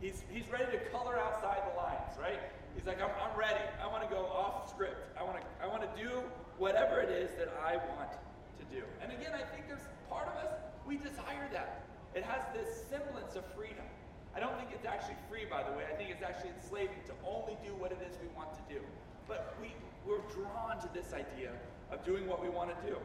He's, 0.00 0.22
he's 0.30 0.48
ready 0.52 0.70
to 0.70 0.78
color 0.90 1.18
outside 1.18 1.62
the 1.72 1.76
lines, 1.76 2.12
right? 2.20 2.40
He's 2.76 2.86
like, 2.86 3.00
I'm, 3.00 3.10
I'm 3.24 3.38
ready. 3.38 3.64
I 3.82 3.86
want 3.86 4.02
to 4.04 4.10
go 4.12 4.26
off 4.26 4.68
script. 4.68 5.16
I 5.18 5.22
want 5.22 5.40
to 5.40 5.44
I 5.62 5.66
want 5.68 5.82
to 5.82 6.02
do 6.02 6.22
whatever 6.58 7.00
it 7.00 7.10
is 7.10 7.30
that 7.38 7.52
I 7.64 7.76
want 7.76 8.10
to 8.58 8.64
do. 8.74 8.82
And 9.00 9.12
again, 9.12 9.32
I 9.34 9.44
think 9.54 9.68
there's 9.68 9.86
part 10.08 10.28
of 10.28 10.34
us, 10.44 10.52
we 10.86 10.96
desire 10.96 11.48
that. 11.52 11.84
It 12.14 12.24
has 12.24 12.42
this 12.52 12.84
semblance 12.90 13.36
of 13.36 13.44
freedom. 13.54 13.84
I 14.32 14.40
don't 14.40 14.56
think 14.56 14.72
it's 14.72 14.88
actually 14.88 15.20
free, 15.28 15.44
by 15.44 15.62
the 15.62 15.72
way. 15.76 15.84
I 15.84 15.94
think 15.94 16.08
it's 16.08 16.24
actually 16.24 16.56
enslaving 16.56 17.00
to 17.06 17.14
only 17.24 17.56
do 17.60 17.76
what 17.76 17.92
it 17.92 18.00
is 18.00 18.16
we 18.20 18.32
want 18.32 18.52
to 18.56 18.64
do. 18.72 18.80
But 19.28 19.54
we, 19.60 19.76
we're 20.08 20.24
drawn 20.32 20.80
to 20.80 20.88
this 20.96 21.12
idea 21.12 21.52
of 21.92 22.00
doing 22.04 22.24
what 22.24 22.40
we 22.40 22.48
want 22.48 22.72
to 22.72 22.78
do. 22.80 22.96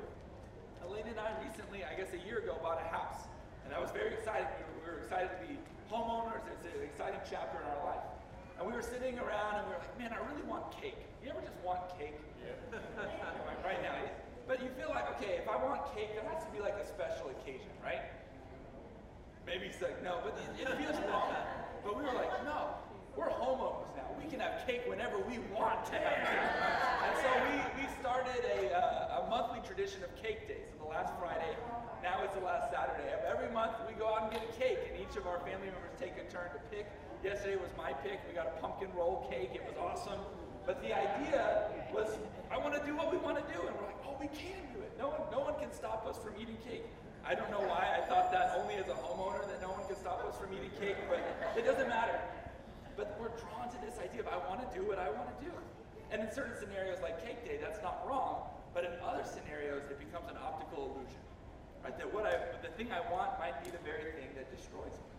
Elena 0.88 1.12
and 1.12 1.20
I 1.20 1.36
recently, 1.44 1.84
I 1.84 2.00
guess 2.00 2.16
a 2.16 2.22
year 2.24 2.40
ago, 2.40 2.56
bought 2.64 2.80
a 2.80 2.88
house. 2.88 3.28
And 3.68 3.76
that 3.76 3.82
was 3.84 3.92
very 3.92 4.16
exciting. 4.16 4.48
We 4.56 4.64
were, 4.64 4.76
we 4.80 4.88
were 4.96 5.00
excited 5.04 5.28
to 5.36 5.40
be 5.44 5.60
homeowners. 5.92 6.48
It's 6.56 6.64
an 6.64 6.80
exciting 6.88 7.20
chapter 7.28 7.60
in 7.60 7.68
our 7.68 7.84
life. 7.92 8.08
And 8.58 8.64
we 8.64 8.72
were 8.72 8.82
sitting 8.82 9.20
around 9.20 9.60
and 9.60 9.68
we 9.68 9.76
were 9.76 9.84
like, 9.84 9.96
man, 10.00 10.16
I 10.16 10.24
really 10.32 10.48
want 10.48 10.72
cake. 10.80 10.98
You 11.20 11.30
ever 11.36 11.44
just 11.44 11.60
want 11.62 11.84
cake? 12.00 12.16
Yeah. 12.40 12.80
right 13.68 13.84
now. 13.84 14.00
But 14.48 14.64
you 14.64 14.72
feel 14.80 14.90
like, 14.96 15.12
okay, 15.20 15.44
if 15.44 15.48
I 15.52 15.60
want 15.60 15.84
cake, 15.92 16.16
there 16.16 16.24
has 16.32 16.40
to 16.48 16.52
be 16.56 16.64
like 16.64 16.80
a 16.80 16.88
special 16.88 17.28
occasion, 17.36 17.68
right? 17.84 18.00
Maybe 19.48 19.72
he's 19.72 19.80
like, 19.80 20.04
no, 20.04 20.20
but 20.28 20.36
it, 20.36 20.68
feels 20.76 21.00
wrong. 21.08 21.32
But 21.80 21.96
we 21.96 22.04
were 22.04 22.12
like, 22.12 22.44
no, 22.44 22.76
we're 23.16 23.32
homeowners 23.32 23.96
now. 23.96 24.12
We 24.20 24.28
can 24.28 24.44
have 24.44 24.68
cake 24.68 24.84
whenever 24.92 25.24
we 25.24 25.40
want 25.56 25.88
to 25.88 25.96
have 25.96 26.20
cake. 26.28 26.52
And 27.08 27.16
so 27.24 27.30
we, 27.48 27.56
we 27.80 27.86
started 28.04 28.44
a, 28.44 28.76
uh, 28.76 29.24
a 29.24 29.30
monthly 29.32 29.64
tradition 29.64 30.04
of 30.04 30.12
cake 30.20 30.52
days. 30.52 30.68
So 30.76 30.84
the 30.84 30.92
last 30.92 31.16
Friday, 31.16 31.56
now 32.04 32.28
it's 32.28 32.36
the 32.36 32.44
last 32.44 32.76
Saturday. 32.76 33.08
Every 33.24 33.48
month 33.56 33.80
we 33.88 33.96
go 33.96 34.12
out 34.12 34.28
and 34.28 34.36
get 34.36 34.44
a 34.44 34.52
cake, 34.60 34.84
and 34.92 35.00
each 35.00 35.16
of 35.16 35.24
our 35.24 35.40
family 35.40 35.72
members 35.72 35.96
take 35.96 36.20
a 36.20 36.28
turn 36.28 36.52
to 36.52 36.60
pick. 36.68 36.84
Yesterday 37.24 37.56
was 37.56 37.72
my 37.80 37.96
pick. 38.04 38.20
We 38.28 38.36
got 38.36 38.52
a 38.52 38.56
pumpkin 38.60 38.92
roll 39.00 39.32
cake. 39.32 39.56
It 39.56 39.64
was 39.64 39.80
awesome. 39.80 40.20
But 40.68 40.84
the 40.84 40.92
idea 40.92 41.72
was, 41.96 42.20
I 42.52 42.60
want 42.60 42.76
to 42.76 42.84
do 42.84 43.00
what 43.00 43.16
we 43.16 43.18
want 43.24 43.40
to 43.40 43.48
do. 43.48 43.64
And 43.64 43.72
we're 43.80 43.88
like, 43.88 44.04
oh, 44.04 44.20
we 44.20 44.28
can 44.28 44.60
do 44.76 44.84
it. 44.84 44.92
No 45.00 45.08
one, 45.08 45.24
no 45.32 45.40
one 45.40 45.56
can 45.56 45.72
stop 45.72 46.04
us 46.04 46.20
from 46.20 46.36
eating 46.36 46.60
cake. 46.68 46.84
I 47.28 47.36
don't 47.36 47.52
know 47.52 47.60
why 47.60 47.84
I 47.92 48.08
thought 48.08 48.32
that 48.32 48.56
only 48.56 48.80
as 48.80 48.88
a 48.88 48.96
homeowner 48.96 49.44
that 49.52 49.60
no 49.60 49.76
one 49.76 49.84
could 49.92 50.00
stop 50.00 50.24
us 50.24 50.40
from 50.40 50.48
eating 50.56 50.72
cake, 50.80 50.96
but 51.12 51.20
it 51.60 51.68
doesn't 51.68 51.92
matter. 51.92 52.16
But 52.96 53.20
we're 53.20 53.36
drawn 53.36 53.68
to 53.68 53.80
this 53.84 54.00
idea 54.00 54.24
of 54.24 54.32
I 54.32 54.40
want 54.48 54.64
to 54.64 54.70
do 54.72 54.88
what 54.88 54.96
I 54.96 55.12
want 55.12 55.28
to 55.36 55.38
do. 55.44 55.52
And 56.08 56.24
in 56.24 56.32
certain 56.32 56.56
scenarios 56.56 57.04
like 57.04 57.20
cake 57.20 57.44
day, 57.44 57.60
that's 57.60 57.84
not 57.84 58.00
wrong. 58.08 58.48
But 58.74 58.88
in 58.88 58.96
other 59.04 59.28
scenarios, 59.28 59.84
it 59.92 60.00
becomes 60.00 60.32
an 60.32 60.40
optical 60.40 60.96
illusion. 60.96 61.20
Right? 61.84 62.00
That 62.00 62.08
what 62.16 62.24
I, 62.24 62.40
the 62.64 62.72
thing 62.80 62.96
I 62.96 63.04
want 63.12 63.36
might 63.44 63.60
be 63.60 63.76
the 63.76 63.84
very 63.84 64.16
thing 64.16 64.32
that 64.40 64.48
destroys 64.48 64.96
me. 64.96 65.12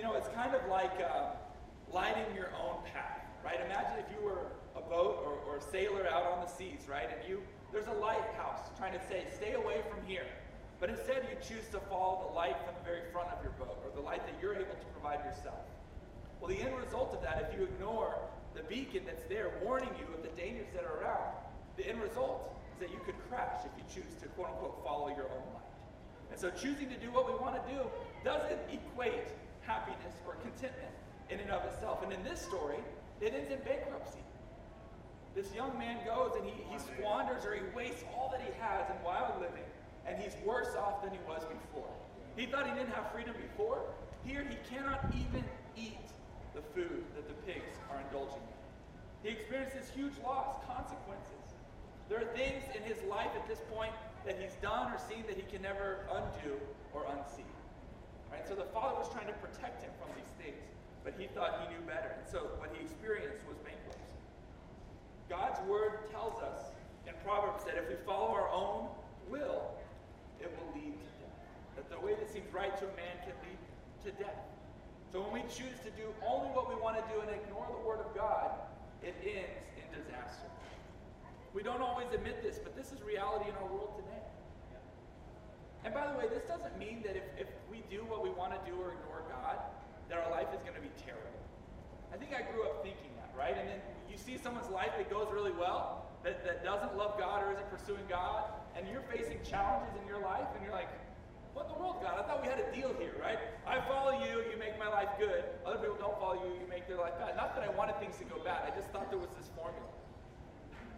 You 0.00 0.02
know, 0.02 0.16
it's 0.16 0.32
kind 0.32 0.56
of 0.56 0.64
like 0.72 0.96
uh, 0.96 1.36
lighting 1.92 2.32
your 2.32 2.56
own 2.56 2.80
path, 2.88 3.20
right? 3.44 3.60
Imagine 3.68 4.00
if 4.00 4.08
you 4.16 4.24
were 4.24 4.48
a 4.72 4.80
boat 4.80 5.20
or, 5.28 5.36
or 5.44 5.60
a 5.60 5.64
sailor 5.68 6.08
out 6.08 6.24
on 6.24 6.40
the 6.40 6.48
seas, 6.48 6.88
right? 6.88 7.04
And 7.12 7.20
you, 7.28 7.42
there's 7.68 7.88
a 7.88 7.98
lighthouse 8.00 8.72
trying 8.78 8.96
to 8.96 9.02
say, 9.12 9.28
stay 9.36 9.52
away 9.52 9.84
from 9.92 10.00
here. 10.08 10.24
But 10.80 10.88
instead, 10.88 11.28
you 11.28 11.36
choose 11.44 11.68
to 11.72 11.80
follow 11.92 12.26
the 12.26 12.34
light 12.34 12.56
from 12.64 12.74
the 12.74 12.84
very 12.88 13.04
front 13.12 13.28
of 13.28 13.44
your 13.44 13.52
boat, 13.60 13.76
or 13.84 13.92
the 13.94 14.00
light 14.00 14.24
that 14.24 14.34
you're 14.40 14.54
able 14.56 14.72
to 14.74 14.88
provide 14.96 15.20
yourself. 15.28 15.60
Well, 16.40 16.48
the 16.48 16.58
end 16.58 16.74
result 16.74 17.12
of 17.12 17.20
that, 17.22 17.52
if 17.52 17.58
you 17.58 17.68
ignore 17.68 18.16
the 18.54 18.62
beacon 18.64 19.02
that's 19.04 19.24
there 19.24 19.52
warning 19.62 19.90
you 20.00 20.08
of 20.16 20.22
the 20.24 20.32
dangers 20.40 20.66
that 20.74 20.84
are 20.84 21.04
around, 21.04 21.36
the 21.76 21.86
end 21.86 22.00
result 22.00 22.56
is 22.72 22.80
that 22.80 22.90
you 22.90 23.00
could 23.04 23.14
crash 23.28 23.60
if 23.68 23.72
you 23.76 23.84
choose 23.92 24.14
to 24.22 24.28
quote 24.28 24.48
unquote 24.48 24.82
follow 24.82 25.08
your 25.08 25.28
own 25.28 25.44
light. 25.52 25.70
And 26.32 26.40
so 26.40 26.48
choosing 26.50 26.88
to 26.88 26.96
do 26.96 27.12
what 27.12 27.28
we 27.28 27.36
want 27.36 27.60
to 27.60 27.64
do 27.68 27.84
doesn't 28.24 28.58
equate 28.72 29.28
happiness 29.62 30.16
or 30.26 30.34
contentment 30.40 30.94
in 31.28 31.40
and 31.40 31.50
of 31.50 31.64
itself. 31.64 32.02
And 32.02 32.12
in 32.12 32.22
this 32.24 32.40
story, 32.40 32.80
it 33.20 33.34
ends 33.34 33.50
in 33.52 33.60
bankruptcy. 33.60 34.24
This 35.34 35.52
young 35.54 35.78
man 35.78 35.98
goes 36.04 36.32
and 36.36 36.44
he, 36.44 36.54
he 36.70 36.78
squanders 36.78 37.44
or 37.44 37.54
he 37.54 37.62
wastes 37.74 38.02
all 38.14 38.30
that 38.32 38.40
he 38.40 38.50
has 38.58 38.88
in 38.90 38.96
wild 39.04 39.38
living, 39.40 39.62
and 40.06 40.20
he's 40.20 40.34
worse 40.44 40.74
off 40.76 41.02
than 41.02 41.12
he 41.12 41.18
was 41.26 41.42
before. 41.44 41.90
He 42.36 42.46
thought 42.46 42.66
he 42.66 42.74
didn't 42.74 42.92
have 42.92 43.10
freedom 43.12 43.34
before. 43.36 43.82
Here, 44.24 44.46
he 44.48 44.56
cannot 44.72 45.04
even 45.14 45.44
eat 45.76 45.98
the 46.54 46.62
food 46.74 47.04
that 47.14 47.28
the 47.28 47.34
pigs 47.44 47.76
are 47.90 48.00
indulging 48.00 48.42
in. 48.42 48.60
He 49.22 49.28
experiences 49.28 49.90
huge 49.94 50.16
loss, 50.24 50.56
consequences. 50.66 51.56
There 52.08 52.18
are 52.18 52.30
things 52.34 52.64
in 52.74 52.82
his 52.82 52.98
life 53.08 53.30
at 53.36 53.46
this 53.46 53.60
point 53.72 53.92
that 54.26 54.40
he's 54.40 54.56
done 54.60 54.92
or 54.92 54.98
seen 54.98 55.24
that 55.28 55.36
he 55.36 55.42
can 55.42 55.62
never 55.62 56.06
undo 56.10 56.56
or 56.92 57.04
unsee. 57.04 57.46
Right? 58.32 58.46
So 58.46 58.54
the 58.54 58.68
father 58.72 58.98
was 58.98 59.08
trying 59.12 59.26
to 59.26 59.38
protect 59.38 59.82
him 59.82 59.90
from 60.00 60.10
these 60.16 60.32
things, 60.40 60.60
but 61.04 61.14
he 61.18 61.26
thought 61.26 61.66
he 61.66 61.74
knew 61.74 61.80
better. 61.86 62.16
And 62.18 62.26
so 62.26 62.50
what 62.58 62.70
he 62.74 62.82
experienced 62.82 63.40
was 63.46 63.56
bankruptcy. 63.62 64.00
God's 65.28 65.60
word 65.68 66.10
tells 66.10 66.40
us 66.42 66.74
in 67.06 67.14
Proverbs 67.24 67.64
that 67.64 67.76
if 67.76 67.88
we 67.88 67.94
follow 68.04 68.32
our 68.34 68.50
own 68.50 68.88
will, 69.28 69.70
it 70.40 70.50
will 70.50 70.70
lead 70.74 70.94
to 70.94 71.10
death. 71.20 71.88
Way 72.02 72.16
that 72.16 72.32
seems 72.32 72.48
right 72.52 72.72
to 72.80 72.84
a 72.88 72.94
man 72.96 73.12
can 73.22 73.36
lead 73.44 73.60
to 74.04 74.10
death. 74.16 74.40
So 75.12 75.20
when 75.20 75.36
we 75.36 75.44
choose 75.52 75.76
to 75.84 75.92
do 75.92 76.08
only 76.24 76.48
what 76.56 76.64
we 76.64 76.74
want 76.80 76.96
to 76.96 77.04
do 77.12 77.20
and 77.20 77.28
ignore 77.28 77.68
the 77.68 77.82
word 77.84 78.00
of 78.00 78.08
God, 78.16 78.56
it 79.04 79.12
ends 79.20 79.68
in 79.76 79.84
disaster. 79.92 80.48
We 81.52 81.60
don't 81.60 81.82
always 81.82 82.08
admit 82.14 82.40
this, 82.40 82.56
but 82.56 82.72
this 82.72 82.88
is 82.94 83.02
reality 83.02 83.52
in 83.52 83.56
our 83.60 83.68
world 83.68 84.00
today. 84.00 84.24
And 85.84 85.92
by 85.92 86.08
the 86.08 86.16
way, 86.16 86.24
this 86.32 86.44
doesn't 86.48 86.72
mean 86.80 87.04
that 87.04 87.20
if, 87.20 87.26
if 87.36 87.48
we 87.68 87.84
do 87.92 88.06
what 88.08 88.24
we 88.24 88.30
want 88.30 88.56
to 88.56 88.60
do 88.64 88.76
or 88.80 88.96
ignore 88.96 89.26
God, 89.28 89.60
that 90.08 90.16
our 90.22 90.30
life 90.30 90.48
is 90.56 90.62
going 90.62 90.78
to 90.78 90.84
be 90.84 90.92
terrible. 91.04 91.42
I 92.12 92.16
think 92.16 92.32
I 92.32 92.46
grew 92.48 92.64
up 92.64 92.80
thinking 92.80 93.12
that, 93.20 93.28
right? 93.36 93.56
And 93.56 93.68
then 93.68 93.80
you 94.08 94.16
see 94.16 94.40
someone's 94.40 94.70
life 94.72 94.96
that 94.96 95.10
goes 95.10 95.28
really 95.32 95.52
well, 95.52 96.08
that, 96.24 96.44
that 96.48 96.64
doesn't 96.64 96.96
love 96.96 97.18
God 97.18 97.44
or 97.44 97.52
isn't 97.52 97.70
pursuing 97.70 98.04
God, 98.08 98.48
and 98.72 98.86
you're 98.88 99.04
facing 99.10 99.42
challenges 99.42 99.92
in 100.00 100.06
your 100.06 100.20
life, 100.20 100.46
and 100.54 100.62
you're 100.62 100.74
like, 100.74 100.88
what 101.60 101.68
in 101.68 101.76
the 101.76 101.80
world, 101.84 102.00
God? 102.00 102.16
I 102.16 102.24
thought 102.24 102.40
we 102.40 102.48
had 102.48 102.56
a 102.56 102.68
deal 102.72 102.88
here, 102.96 103.12
right? 103.20 103.36
I 103.68 103.84
follow 103.84 104.16
you, 104.16 104.48
you 104.48 104.56
make 104.56 104.80
my 104.80 104.88
life 104.88 105.12
good. 105.20 105.44
Other 105.68 105.76
people 105.76 106.00
don't 106.00 106.16
follow 106.16 106.40
you, 106.40 106.56
you 106.56 106.64
make 106.72 106.88
their 106.88 106.96
life 106.96 107.12
bad. 107.20 107.36
Not 107.36 107.52
that 107.52 107.68
I 107.68 107.70
wanted 107.76 108.00
things 108.00 108.16
to 108.16 108.26
go 108.32 108.40
bad, 108.40 108.64
I 108.64 108.72
just 108.72 108.88
thought 108.96 109.12
there 109.12 109.20
was 109.20 109.28
this 109.36 109.52
formula. 109.52 109.84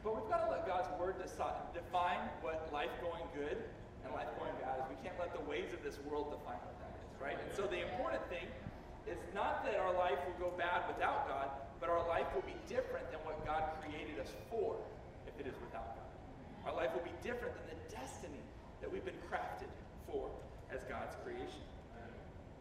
But 0.06 0.14
we've 0.14 0.30
got 0.30 0.46
to 0.46 0.50
let 0.54 0.62
God's 0.66 0.86
word 1.02 1.18
decide, 1.18 1.58
define 1.74 2.22
what 2.46 2.70
life 2.70 2.94
going 3.02 3.26
good 3.34 3.58
and 4.06 4.14
life 4.14 4.30
going 4.38 4.54
bad 4.62 4.82
is. 4.82 4.86
We 4.86 4.98
can't 5.02 5.18
let 5.18 5.34
the 5.34 5.42
ways 5.50 5.74
of 5.74 5.82
this 5.82 5.98
world 6.06 6.30
define 6.30 6.62
what 6.62 6.78
that 6.78 6.94
is, 6.94 7.10
right? 7.18 7.38
And 7.38 7.50
so 7.54 7.66
the 7.66 7.82
important 7.82 8.22
thing 8.30 8.46
is 9.06 9.18
not 9.34 9.66
that 9.66 9.78
our 9.82 9.94
life 9.94 10.18
will 10.26 10.38
go 10.38 10.50
bad 10.54 10.86
without 10.86 11.26
God, 11.26 11.50
but 11.82 11.90
our 11.90 12.06
life 12.06 12.26
will 12.34 12.46
be 12.46 12.54
different 12.70 13.10
than 13.10 13.18
what 13.26 13.42
God 13.42 13.66
created 13.82 14.22
us 14.22 14.30
for 14.46 14.78
if 15.26 15.34
it 15.42 15.46
is 15.46 15.58
without 15.58 15.98
God. 15.98 16.10
Our 16.70 16.74
life 16.78 16.94
will 16.94 17.06
be 17.06 17.14
different 17.22 17.54
than 17.58 17.74
the 17.74 17.78
destiny 17.90 18.42
that 18.82 18.90
we've 18.90 19.06
been 19.06 19.18
crafted 19.30 19.70
for 20.06 20.30
as 20.72 20.84
God's 20.88 21.14
creation. 21.20 21.60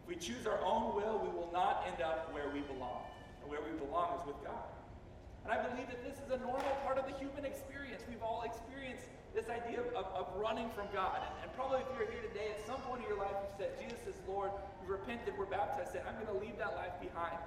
If 0.04 0.06
we 0.06 0.16
choose 0.16 0.46
our 0.46 0.60
own 0.60 0.94
will, 0.94 1.16
we 1.24 1.32
will 1.32 1.50
not 1.52 1.88
end 1.88 2.04
up 2.04 2.28
where 2.32 2.52
we 2.52 2.60
belong. 2.60 3.08
And 3.40 3.48
where 3.48 3.64
we 3.64 3.72
belong 3.80 4.20
is 4.20 4.24
with 4.28 4.38
God. 4.44 4.68
And 5.42 5.50
I 5.50 5.58
believe 5.58 5.88
that 5.90 6.04
this 6.06 6.20
is 6.22 6.30
a 6.30 6.38
normal 6.38 6.70
part 6.86 7.00
of 7.00 7.08
the 7.08 7.16
human 7.18 7.42
experience. 7.42 8.04
We've 8.06 8.22
all 8.22 8.46
experienced 8.46 9.10
this 9.34 9.48
idea 9.48 9.80
of, 9.96 10.06
of, 10.12 10.28
running 10.36 10.68
from 10.76 10.86
God. 10.92 11.18
And, 11.24 11.34
and, 11.42 11.50
probably 11.56 11.80
if 11.80 11.88
you're 11.96 12.06
here 12.06 12.20
today, 12.20 12.52
at 12.52 12.60
some 12.68 12.78
point 12.84 13.00
in 13.02 13.08
your 13.08 13.18
life, 13.18 13.32
you've 13.32 13.56
said, 13.56 13.72
Jesus 13.80 14.04
is 14.04 14.20
Lord, 14.28 14.52
you've 14.78 14.92
repented, 14.92 15.32
we're 15.40 15.48
baptized, 15.48 15.96
said, 15.96 16.04
I'm 16.04 16.14
going 16.20 16.28
to 16.28 16.38
leave 16.38 16.60
that 16.60 16.76
life 16.76 16.92
behind. 17.00 17.40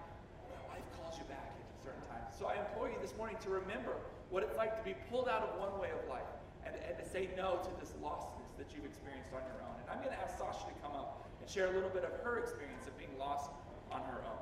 Life 0.74 0.88
calls 0.98 1.14
you 1.22 1.24
back 1.30 1.46
at 1.46 1.68
certain 1.86 2.02
times. 2.10 2.34
So 2.34 2.50
I 2.50 2.58
implore 2.58 2.90
you 2.90 2.98
this 3.06 3.14
morning 3.16 3.38
to 3.46 3.54
remember 3.54 4.02
what 4.34 4.42
it's 4.42 4.58
like 4.58 4.76
to 4.76 4.84
be 4.84 4.98
pulled 5.14 5.30
out 5.30 5.46
of 5.46 5.62
one 5.62 5.78
way 5.78 5.94
of 5.94 6.02
life 6.10 6.28
and, 6.66 6.74
and 6.74 6.98
to 6.98 7.06
say 7.06 7.30
no 7.38 7.62
to 7.62 7.72
this 7.78 7.94
lostness 8.02 8.45
that 8.58 8.72
you've 8.74 8.86
experienced 8.86 9.32
on 9.36 9.44
your 9.48 9.60
own. 9.68 9.76
And 9.84 9.88
I'm 9.92 10.00
going 10.04 10.16
to 10.16 10.22
ask 10.22 10.38
Sasha 10.38 10.66
to 10.68 10.76
come 10.82 10.96
up 10.96 11.28
and 11.42 11.48
share 11.50 11.68
a 11.68 11.74
little 11.76 11.92
bit 11.92 12.04
of 12.04 12.12
her 12.24 12.40
experience 12.40 12.88
of 12.88 12.96
being 12.98 13.14
lost 13.20 13.52
on 13.92 14.02
her 14.08 14.20
own. 14.24 14.42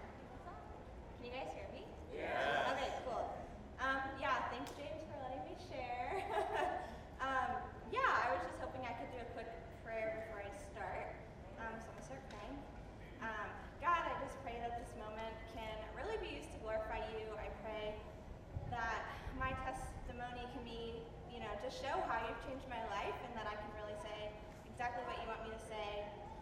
Can 0.00 1.22
you 1.28 1.32
guys 1.32 1.50
hear 1.52 1.68
me? 1.76 1.84
Yeah. 2.14 2.72
Okay, 2.72 2.90
cool. 3.04 3.24
Um, 3.82 4.00
yeah, 4.16 4.48
thanks 4.48 4.72
James 4.78 5.04
for 5.10 5.16
letting 5.20 5.44
me 5.44 5.54
share. 5.68 6.24
um, 7.26 7.50
yeah, 7.92 8.08
I 8.08 8.32
was 8.32 8.42
just 8.48 8.56
hoping 8.62 8.82
I 8.88 8.94
could 8.96 9.10
do 9.12 9.20
a 9.20 9.28
quick 9.36 9.50
prayer 9.84 10.24
before 10.24 10.40
I 10.40 10.50
start. 10.72 11.12
Um, 11.60 11.76
so 11.78 11.92
I'm 11.92 12.00
gonna 12.00 12.08
start 12.08 12.22
praying. 12.32 12.56
Um, 13.20 13.48
God, 13.84 14.00
I 14.08 14.12
just 14.24 14.38
pray 14.42 14.56
that 14.64 14.80
this 14.80 14.90
moment 14.96 15.34
can 15.52 15.76
really 15.98 16.16
be 16.24 16.40
used 16.40 16.50
to 16.56 16.58
glorify 16.64 17.02
you. 17.12 17.28
I 17.36 17.52
pray 17.62 17.94
that 18.72 19.04
my 19.36 19.52
testimony 19.68 20.48
can 20.56 20.62
be, 20.64 21.04
you 21.28 21.38
know, 21.44 21.52
just 21.60 21.78
show 21.82 21.92
how 22.08 22.18
you've 22.24 22.40
changed 22.48 22.66
my 22.72 22.80
life 22.90 23.14
and 23.28 23.32
that 23.36 23.46
I 23.46 23.54
can 23.58 23.70
really 23.76 23.98
say 24.00 24.32
exactly 24.70 25.04
what 25.06 25.18
you 25.20 25.26
want 25.28 25.42
me 25.46 25.50
to 25.54 25.62
say. 25.68 25.88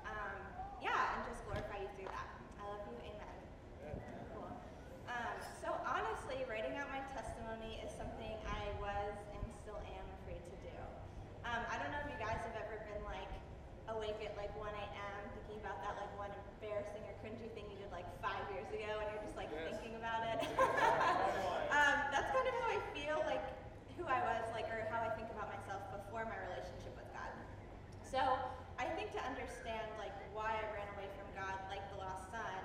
Um, 0.06 0.38
yeah, 0.80 1.16
and 1.16 1.20
just 1.28 1.44
glorify 1.44 1.76
you 1.82 1.90
through 1.98 2.08
that. 2.08 2.28
I 2.56 2.62
love 2.72 2.80
you. 2.88 2.96
Amen. 3.04 3.36
Cool. 4.32 4.48
Um, 5.10 5.36
so 5.60 5.68
honestly, 5.84 6.40
writing 6.48 6.76
out 6.80 6.88
my 6.88 7.02
testimony 7.12 7.80
is 7.84 7.92
something 7.92 8.32
I 8.48 8.64
was 8.80 9.16
and 9.36 9.44
still 9.60 9.76
am 9.76 10.06
afraid 10.22 10.40
to 10.40 10.56
do. 10.64 10.72
Um, 11.44 11.60
I 11.68 11.76
don't 11.82 11.90
know 11.92 12.00
if 12.04 12.08
you 12.08 12.20
guys 12.20 12.40
have 12.48 12.56
ever 12.56 12.80
been 12.88 13.02
like 13.04 13.28
awake 13.92 14.16
at 14.24 14.32
like 14.40 14.52
1 14.56 14.64
a.m. 14.70 15.20
thinking 15.36 15.60
about 15.60 15.82
that 15.84 15.98
like 16.00 16.12
one 16.16 16.30
embarrassing 16.56 17.02
or 17.04 17.12
cringy 17.20 17.48
thing 17.58 17.66
you 17.68 17.76
did 17.76 17.90
like 17.92 18.06
five 18.24 18.40
years 18.54 18.68
ago, 18.72 18.88
and 19.02 19.06
you're 19.12 19.24
just 19.26 19.36
like 19.36 19.50
Yes. 19.52 19.76
thinking 19.76 19.98
about 20.00 20.22
it. 20.32 20.38
um, 21.76 21.96
that's 22.14 22.30
kind 22.32 22.46
of 22.48 22.54
how 22.56 22.68
I 22.72 22.80
feel 22.96 23.18
like 23.28 23.42
who 24.00 24.06
I 24.08 24.20
was 24.24 24.46
like, 24.56 24.70
or 24.72 24.86
how 24.88 25.02
I 25.04 25.10
think 25.18 25.28
about 25.34 25.50
myself 25.52 25.82
before 25.92 26.24
my 26.24 26.38
relationship 26.48 26.94
with 26.96 27.08
God. 27.12 27.28
So 28.06 28.20
I 28.78 28.86
think 28.96 29.10
to 29.18 29.20
understand 29.26 29.84
like 30.00 30.14
why 30.32 30.54
I 30.56 30.64
ran 30.72 30.86
away 30.96 31.10
from 31.18 31.26
God, 31.34 31.52
like 31.68 31.82
the 31.92 31.98
lost 32.00 32.30
son, 32.30 32.56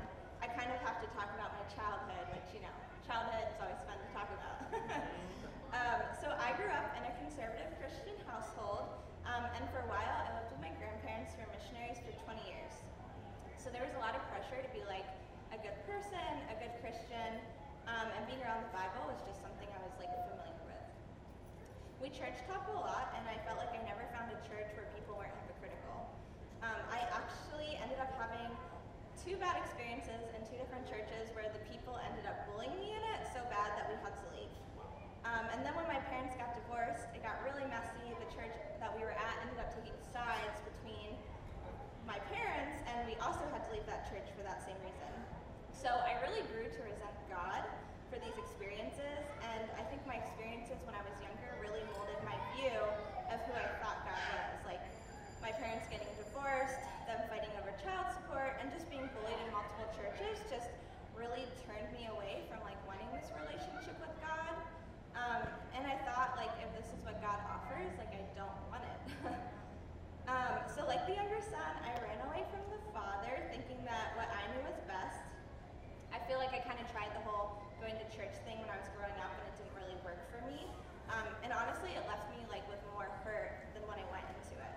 I 0.45 0.47
kind 0.53 0.69
of 0.69 0.77
have 0.85 1.01
to 1.01 1.07
talk 1.17 1.27
about 1.33 1.51
my 1.57 1.65
childhood, 1.73 2.23
which 2.37 2.47
you 2.53 2.61
know, 2.61 2.75
childhood 3.03 3.49
is 3.49 3.57
always 3.59 3.81
fun 3.89 3.97
to 3.97 4.09
talk 4.13 4.29
about. 4.29 4.55
um, 5.75 5.99
so 6.21 6.29
I 6.37 6.53
grew 6.55 6.69
up 6.69 6.87
in 6.95 7.03
a 7.03 7.13
conservative 7.19 7.67
Christian 7.81 8.15
household, 8.29 8.85
um, 9.25 9.43
and 9.57 9.63
for 9.73 9.81
a 9.83 9.89
while 9.89 10.05
I 10.23 10.29
lived 10.39 10.53
with 10.53 10.61
my 10.63 10.71
grandparents 10.79 11.33
who 11.35 11.43
were 11.43 11.51
missionaries 11.51 11.97
for 12.05 12.13
20 12.29 12.39
years. 12.47 12.73
So 13.59 13.73
there 13.73 13.81
was 13.83 13.91
a 13.97 14.01
lot 14.01 14.13
of 14.13 14.21
pressure 14.29 14.61
to 14.61 14.71
be 14.71 14.85
like 14.87 15.05
a 15.53 15.54
good 15.65 15.81
person, 15.89 16.29
a 16.53 16.55
good 16.61 16.77
Christian, 16.77 17.41
um, 17.89 18.05
and 18.13 18.21
being 18.29 18.37
around 18.45 18.61
the 18.61 18.69
Bible 18.69 19.09
was 19.09 19.17
just 19.25 19.41
something 19.41 19.65
I 19.65 19.81
was 19.81 19.97
like 19.97 20.13
familiar 20.13 20.61
with. 20.61 20.85
We 21.97 22.13
church 22.13 22.37
talked 22.45 22.69
a 22.69 22.77
lot, 22.77 23.09
and 23.17 23.25
I 23.25 23.41
felt 23.49 23.57
like 23.57 23.73
I 23.73 23.81
never 23.81 24.05
found 24.13 24.29
a 24.29 24.37
church 24.45 24.69
where 24.77 24.85
people 24.93 25.17
weren't 25.17 25.33
hypocritical. 25.41 26.05
Um, 26.61 26.77
I 26.93 27.01
actually 27.17 27.81
ended 27.81 27.97
up 27.97 28.13
having 28.13 28.53
two 29.17 29.41
bad 29.41 29.57
experiences 29.57 30.29
in 30.37 30.45
two 30.45 30.53
different 30.61 30.85
churches 30.85 31.33
where 31.33 31.49
the 31.49 31.61
people 31.65 31.97
ended 31.97 32.29
up 32.29 32.45
bullying 32.45 32.77
me 32.77 32.93
in 32.93 33.01
it 33.17 33.25
so 33.33 33.41
bad 33.49 33.73
that 33.81 33.89
we 33.89 33.97
had 34.05 34.13
to 34.13 34.25
leave. 34.37 34.53
Um, 35.25 35.49
and 35.49 35.65
then 35.65 35.73
when 35.73 35.89
my 35.89 35.97
parents 36.13 36.37
got 36.37 36.53
divorced, 36.53 37.09
it 37.17 37.25
got 37.25 37.41
really 37.41 37.65
messy. 37.73 38.13
The 38.21 38.29
church 38.37 38.53
that 38.77 38.93
we 38.93 39.01
were 39.01 39.17
at 39.17 39.35
ended 39.41 39.57
up 39.57 39.73
taking 39.73 39.97
sides 40.13 40.61
between 40.61 41.17
my 42.05 42.21
parents, 42.29 42.85
and 42.85 43.09
we 43.09 43.17
also 43.17 43.41
had 43.49 43.65
to 43.65 43.69
leave 43.73 43.89
that 43.89 44.05
church 44.13 44.29
for 44.37 44.45
that 44.45 44.61
same 44.61 44.77
reason. 44.85 45.25
So 45.75 45.91
I 45.91 46.15
really 46.23 46.39
grew 46.55 46.65
to 46.71 46.81
resent 46.87 47.17
God 47.27 47.61
for 48.07 48.15
these 48.23 48.33
experiences, 48.39 49.21
and 49.43 49.67
I 49.75 49.83
think 49.91 50.01
my 50.07 50.15
experiences 50.15 50.79
when 50.87 50.95
I 50.95 51.03
was 51.03 51.11
younger 51.19 51.51
really 51.59 51.83
molded 51.91 52.15
my 52.23 52.39
view 52.55 52.79
of 53.27 53.37
who 53.43 53.53
I 53.53 53.67
thought 53.83 53.99
God 54.07 54.23
was. 54.31 54.55
Like 54.63 54.81
my 55.43 55.51
parents 55.59 55.83
getting 55.91 56.07
divorced, 56.15 56.79
them 57.11 57.19
fighting 57.27 57.51
over 57.59 57.75
child 57.83 58.07
support, 58.15 58.55
and 58.63 58.71
just 58.71 58.87
being 58.87 59.03
bullied 59.19 59.35
in 59.43 59.51
multiple 59.51 59.91
churches 59.99 60.39
just 60.47 60.71
really 61.11 61.43
turned 61.67 61.91
me 61.91 62.07
away 62.07 62.47
from 62.47 62.63
like 62.63 62.79
wanting 62.87 63.11
this 63.11 63.27
relationship 63.43 63.99
with 63.99 64.15
God. 64.23 64.55
Um, 65.13 65.43
and 65.75 65.83
I 65.83 65.99
thought 66.07 66.14
feel 76.25 76.41
like 76.41 76.57
I 76.57 76.61
kind 76.65 76.81
of 76.81 76.89
tried 76.89 77.13
the 77.13 77.21
whole 77.21 77.61
going 77.77 77.93
to 78.01 78.07
church 78.09 78.33
thing 78.49 78.57
when 78.57 78.69
I 78.73 78.81
was 78.81 78.89
growing 78.97 79.13
up 79.21 79.29
and 79.37 79.45
it 79.45 79.55
didn't 79.61 79.77
really 79.77 79.97
work 80.01 80.17
for 80.33 80.41
me. 80.49 80.57
Um, 81.13 81.29
and 81.45 81.53
honestly, 81.53 81.93
it 81.93 82.01
left 82.09 82.25
me 82.33 82.41
like 82.49 82.65
with 82.65 82.81
more 82.97 83.05
hurt 83.21 83.53
than 83.77 83.85
when 83.85 84.01
I 84.01 84.05
went 84.09 84.25
into 84.33 84.57
it. 84.57 84.75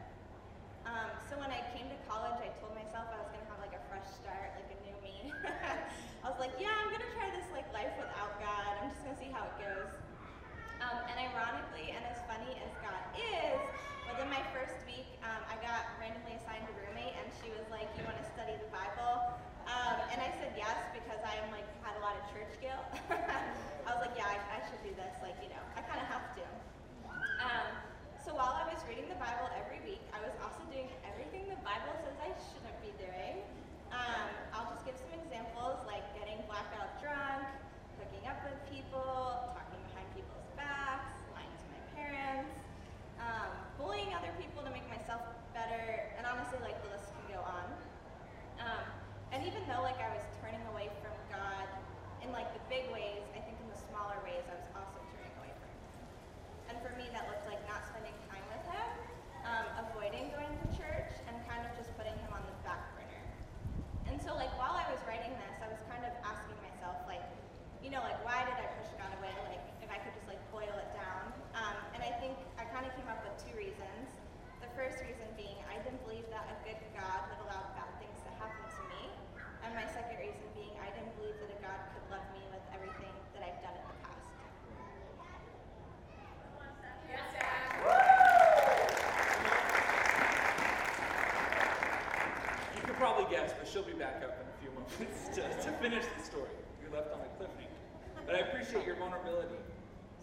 Um, 0.84 1.08
so 1.32 1.40
when 1.40 1.48
I 1.48 1.64
came 1.72 1.88
to 1.88 1.98
college, 2.04 2.36
I 2.44 2.52
told 2.60 2.76
myself 2.76 3.08
I 3.08 3.16
was 3.24 3.32
gonna 3.32 3.48
have 3.48 3.60
like 3.64 3.72
a 3.72 3.80
fresh 3.88 4.04
start, 4.20 4.60
like 4.60 4.68
a 4.68 4.78
new 4.84 4.96
me. 5.00 5.32
I 6.24 6.28
was 6.28 6.36
like, 6.36 6.52
yeah, 6.60 6.68
I'm 6.68 6.92
gonna 6.92 7.08
try 7.16 7.32
this 7.32 7.48
like 7.48 7.64
life 7.72 7.96
without 7.96 8.36
God. 8.44 8.84
I'm 8.84 8.92
just 8.92 9.00
gonna 9.00 9.16
see 9.16 9.32
how 9.32 9.48
it 9.48 9.56
goes. 9.56 9.92
Um, 10.84 11.00
and 11.08 11.16
ironically, 11.16 11.96
and 11.96 12.04
as 12.12 12.20
funny 12.28 12.60
as 12.60 12.72
God 12.84 13.02
is, 13.16 13.60
within 14.04 14.28
my 14.28 14.44
first 14.52 14.76
week, 14.84 15.16
um, 15.24 15.40
I 15.48 15.56
got 15.64 15.96
randomly 15.96 16.36
assigned 16.36 16.68
a 16.68 16.74
roommate, 16.76 17.16
and 17.18 17.26
she 17.40 17.50
was 17.56 17.64
like, 17.72 17.88
"You 17.96 18.04
want 18.04 18.20
to 18.20 18.26
study 18.36 18.52
the 18.60 18.68
Bible?" 18.68 19.40
Um, 19.78 19.98
and 20.10 20.18
I 20.18 20.30
said 20.42 20.58
yes 20.58 20.74
because 20.90 21.22
I 21.22 21.38
am 21.38 21.54
like 21.54 21.66
had 21.86 21.94
a 21.94 22.02
lot 22.02 22.18
of 22.18 22.26
church 22.34 22.50
guilt. 22.58 22.82
I 23.86 23.88
was 23.94 24.02
like, 24.02 24.18
"Yeah, 24.18 24.26
I, 24.26 24.58
I 24.58 24.60
should 24.66 24.82
do 24.82 24.90
this. 24.98 25.14
Like, 25.22 25.38
you 25.38 25.54
know, 25.54 25.62
I 25.78 25.86
kind 25.86 26.02
of 26.02 26.08
have 26.10 26.34
to." 26.34 26.44
Um, 27.38 27.70
so 28.18 28.34
while 28.34 28.58
I 28.58 28.66
was 28.66 28.82
reading 28.90 29.06
the 29.06 29.20
Bible 29.22 29.46
every 29.54 29.78
week, 29.86 30.02
I 30.10 30.18
was 30.18 30.34
also 30.42 30.66
doing 30.74 30.90
everything 31.06 31.46
the 31.46 31.60
Bible 31.62 31.94
says 32.02 32.16
I 32.18 32.34
shouldn't 32.50 32.78
be 32.82 32.90
doing. 32.98 33.38
Um, 33.94 34.26
I'll 34.52 34.68
just 34.74 34.82
give 34.82 34.98
some 34.98 35.14
examples 35.14 35.78
like 35.86 36.02
getting 36.18 36.42
blackout 36.50 36.98
drunk, 36.98 37.46
hooking 38.02 38.26
up 38.26 38.42
with 38.42 38.58
people, 38.68 39.54
talking 39.54 39.80
behind 39.94 40.06
people's 40.12 40.48
backs, 40.58 41.14
lying 41.32 41.48
to 41.54 41.66
my 41.70 41.82
parents, 41.94 42.52
um, 43.22 43.48
bullying 43.78 44.10
other 44.12 44.34
people 44.42 44.60
to 44.66 44.70
make 44.74 44.84
myself 44.90 45.22
better, 45.54 46.10
and 46.18 46.26
honestly, 46.26 46.58
like 46.66 46.76
the 46.82 46.90
list 46.90 47.14
can 47.14 47.38
go 47.38 47.40
on. 47.46 47.66
Um, 48.58 48.84
and 49.32 49.44
even 49.44 49.60
though 49.68 49.84
like 49.84 49.96
I 50.00 50.08
was 50.12 50.24
turning 50.40 50.60
away 50.72 50.88
from 51.04 51.14
God 51.28 51.68
in 52.24 52.32
like 52.32 52.48
the 52.56 52.62
big 52.72 52.88
ways, 52.92 53.24
I 53.36 53.40
think 53.44 53.56
in 53.60 53.68
the 53.68 53.80
smaller 53.88 54.16
ways 54.24 54.40
I 54.48 54.56
was 54.56 54.68
also 54.72 54.98
turning 55.16 55.34
away 55.40 55.52
from 55.56 55.68
Him. 55.68 55.92
And 56.72 56.76
for 56.80 56.92
me, 56.96 57.08
that 57.12 57.28
looked 57.28 57.44
like 57.44 57.60
not 57.68 57.84
spending 57.88 58.16
time 58.32 58.44
with 58.48 58.64
Him, 58.72 58.88
um, 59.44 59.66
avoiding 59.88 60.32
going 60.32 60.48
to 60.48 60.66
church, 60.76 61.12
and 61.28 61.34
kind 61.44 61.60
of 61.64 61.70
just 61.76 61.92
putting 62.00 62.16
Him 62.16 62.32
on 62.32 62.40
the 62.44 62.56
back 62.64 62.80
burner. 62.96 63.24
And 64.08 64.16
so 64.16 64.32
like 64.32 64.50
while 64.56 64.74
I 64.74 64.88
was 64.88 65.00
writing 65.04 65.32
this, 65.36 65.56
I 65.60 65.68
was 65.68 65.80
kind 65.92 66.02
of 66.08 66.12
asking 66.24 66.56
myself 66.64 66.96
like, 67.04 67.22
you 67.84 67.92
know, 67.92 68.00
like 68.00 68.18
why 68.24 68.48
did 68.48 68.56
I 68.56 68.66
push 68.80 68.90
God 68.96 69.12
away? 69.20 69.32
Like 69.44 69.62
if 69.84 69.92
I 69.92 70.00
could 70.00 70.16
just 70.16 70.26
like 70.26 70.40
boil 70.48 70.72
it 70.72 70.90
down. 70.96 71.36
Um, 71.52 71.76
and 71.92 72.00
I 72.00 72.16
think 72.16 72.32
I 72.56 72.64
kind 72.72 72.88
of 72.88 72.96
came 72.96 73.08
up 73.12 73.20
with 73.20 73.36
two 73.44 73.52
reasons. 73.54 74.08
The 74.64 74.72
first 74.72 75.04
reason 75.04 75.28
being 75.36 75.60
I 75.68 75.76
didn't 75.84 76.00
believe 76.08 76.24
that 76.32 76.48
a 76.48 76.56
good 76.64 76.80
God 76.96 77.28
would 77.28 77.40
allow 77.44 77.62
bad 77.76 77.92
things 78.00 78.18
to 78.24 78.30
happen 78.40 78.64
to 78.64 78.82
me. 78.90 79.02
And 79.64 79.74
my 79.74 79.86
second 79.92 80.16
reason 80.18 80.44
being 80.54 80.72
I 80.80 80.88
didn't 80.96 81.12
believe 81.20 81.36
that 81.44 81.50
a 81.52 81.58
God 81.60 81.80
could 81.92 82.06
love 82.08 82.24
me 82.32 82.40
with 82.50 82.64
everything 82.72 83.12
that 83.34 83.42
I've 83.44 83.60
done 83.60 83.76
in 83.76 83.84
the 83.84 83.98
past. 84.00 84.28
Guess, 93.30 93.52
but 93.58 93.68
she'll 93.68 93.84
be 93.84 93.92
back 93.92 94.24
up 94.24 94.40
in 94.40 94.46
a 94.48 94.56
few 94.56 94.72
moments 94.72 95.28
to, 95.36 95.44
to 95.44 95.70
finish 95.84 96.04
the 96.16 96.24
story. 96.24 96.48
You 96.80 96.88
left 96.88 97.12
on 97.12 97.20
a 97.20 97.28
cliffhanger. 97.36 97.76
But 98.24 98.36
I 98.36 98.38
appreciate 98.48 98.86
your 98.86 98.96
vulnerability, 98.96 99.60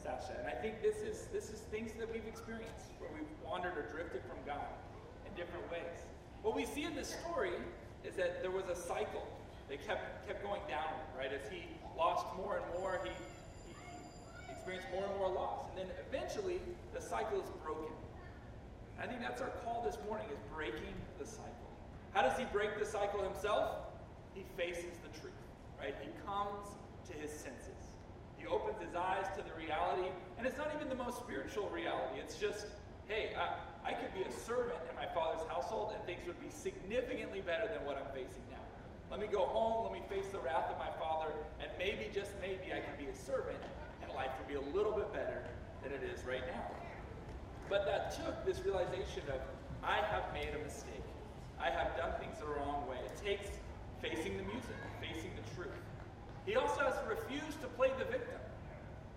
Sasha. 0.01 0.33
And 0.41 0.47
I 0.49 0.57
think 0.57 0.81
this 0.81 1.05
is 1.05 1.29
this 1.29 1.53
is 1.53 1.61
things 1.69 1.93
that 1.99 2.11
we've 2.11 2.25
experienced 2.25 2.97
where 2.97 3.09
we've 3.13 3.29
wandered 3.45 3.77
or 3.77 3.85
drifted 3.93 4.21
from 4.25 4.41
God 4.45 4.73
in 5.21 5.33
different 5.37 5.69
ways. 5.69 6.01
What 6.41 6.55
we 6.55 6.65
see 6.65 6.83
in 6.83 6.95
this 6.95 7.13
story 7.21 7.53
is 8.03 8.15
that 8.15 8.41
there 8.41 8.49
was 8.49 8.65
a 8.73 8.75
cycle 8.75 9.25
that 9.69 9.85
kept 9.85 10.25
kept 10.25 10.41
going 10.41 10.61
downward, 10.65 11.05
right? 11.13 11.29
As 11.29 11.45
he 11.49 11.69
lost 11.97 12.25
more 12.37 12.57
and 12.57 12.65
more, 12.81 13.01
he, 13.05 13.13
he 13.69 13.73
experienced 14.49 14.89
more 14.89 15.05
and 15.05 15.13
more 15.21 15.29
loss. 15.29 15.69
And 15.77 15.85
then 15.85 15.95
eventually 16.09 16.57
the 16.93 17.01
cycle 17.01 17.37
is 17.37 17.49
broken. 17.61 17.93
I 18.97 19.05
think 19.05 19.21
that's 19.21 19.41
our 19.41 19.53
call 19.61 19.85
this 19.85 19.97
morning 20.09 20.25
is 20.33 20.41
breaking 20.53 20.97
the 21.19 21.25
cycle. 21.25 21.64
How 22.15 22.23
does 22.23 22.39
he 22.39 22.45
break 22.45 22.79
the 22.79 22.85
cycle 22.85 23.21
himself? 23.21 23.75
He 24.33 24.47
faces 24.55 24.95
the 25.03 25.11
truth, 25.19 25.35
right? 25.77 25.93
He 25.99 26.07
comes 26.23 26.63
to 27.11 27.13
his 27.19 27.29
senses. 27.29 27.99
He 28.39 28.47
opens 28.47 28.79
his 28.79 28.95
eyes 28.95 29.27
to 29.35 29.43
the 29.43 29.51
reality, 29.51 30.07
and 30.39 30.47
it's 30.47 30.55
not 30.57 30.71
even 30.73 30.87
the 30.87 30.95
most 30.95 31.19
spiritual 31.19 31.67
reality. 31.75 32.23
It's 32.23 32.39
just, 32.39 32.67
hey, 33.11 33.35
I, 33.35 33.91
I 33.91 33.91
could 33.91 34.15
be 34.15 34.23
a 34.23 34.31
servant 34.31 34.79
in 34.87 34.95
my 34.95 35.11
father's 35.11 35.43
household, 35.51 35.91
and 35.91 35.99
things 36.07 36.23
would 36.25 36.39
be 36.39 36.47
significantly 36.47 37.43
better 37.43 37.67
than 37.67 37.83
what 37.83 37.99
I'm 37.99 38.07
facing 38.15 38.47
now. 38.47 38.63
Let 39.11 39.19
me 39.19 39.27
go 39.27 39.43
home, 39.51 39.83
let 39.83 39.91
me 39.91 40.01
face 40.07 40.31
the 40.31 40.39
wrath 40.39 40.71
of 40.71 40.79
my 40.79 40.95
father, 40.95 41.35
and 41.59 41.67
maybe, 41.77 42.07
just 42.15 42.31
maybe, 42.39 42.71
I 42.71 42.79
can 42.79 42.95
be 42.95 43.11
a 43.11 43.15
servant, 43.15 43.59
and 43.99 44.07
life 44.15 44.31
would 44.39 44.47
be 44.47 44.55
a 44.55 44.67
little 44.71 44.95
bit 44.95 45.11
better 45.11 45.43
than 45.83 45.91
it 45.91 45.99
is 46.07 46.23
right 46.23 46.47
now. 46.47 46.71
But 47.67 47.83
that 47.91 48.15
took 48.15 48.45
this 48.47 48.63
realization 48.63 49.27
of, 49.35 49.43
I 49.83 49.99
have 49.99 50.31
made 50.31 50.55
a 50.55 50.63
mistake. 50.63 50.94
I 51.65 51.73
have 51.73 51.97
done 51.97 52.13
things 52.21 52.37
the 52.37 52.45
wrong 52.45 52.85
way. 52.85 53.01
It 53.01 53.17
takes 53.17 53.49
facing 53.97 54.37
the 54.37 54.45
music, 54.45 54.77
facing 55.01 55.33
the 55.33 55.45
truth. 55.57 55.73
He 56.45 56.53
also 56.53 56.85
has 56.85 56.93
to 57.01 57.09
refuse 57.09 57.57
to 57.65 57.67
play 57.73 57.89
the 57.97 58.05
victim. 58.05 58.37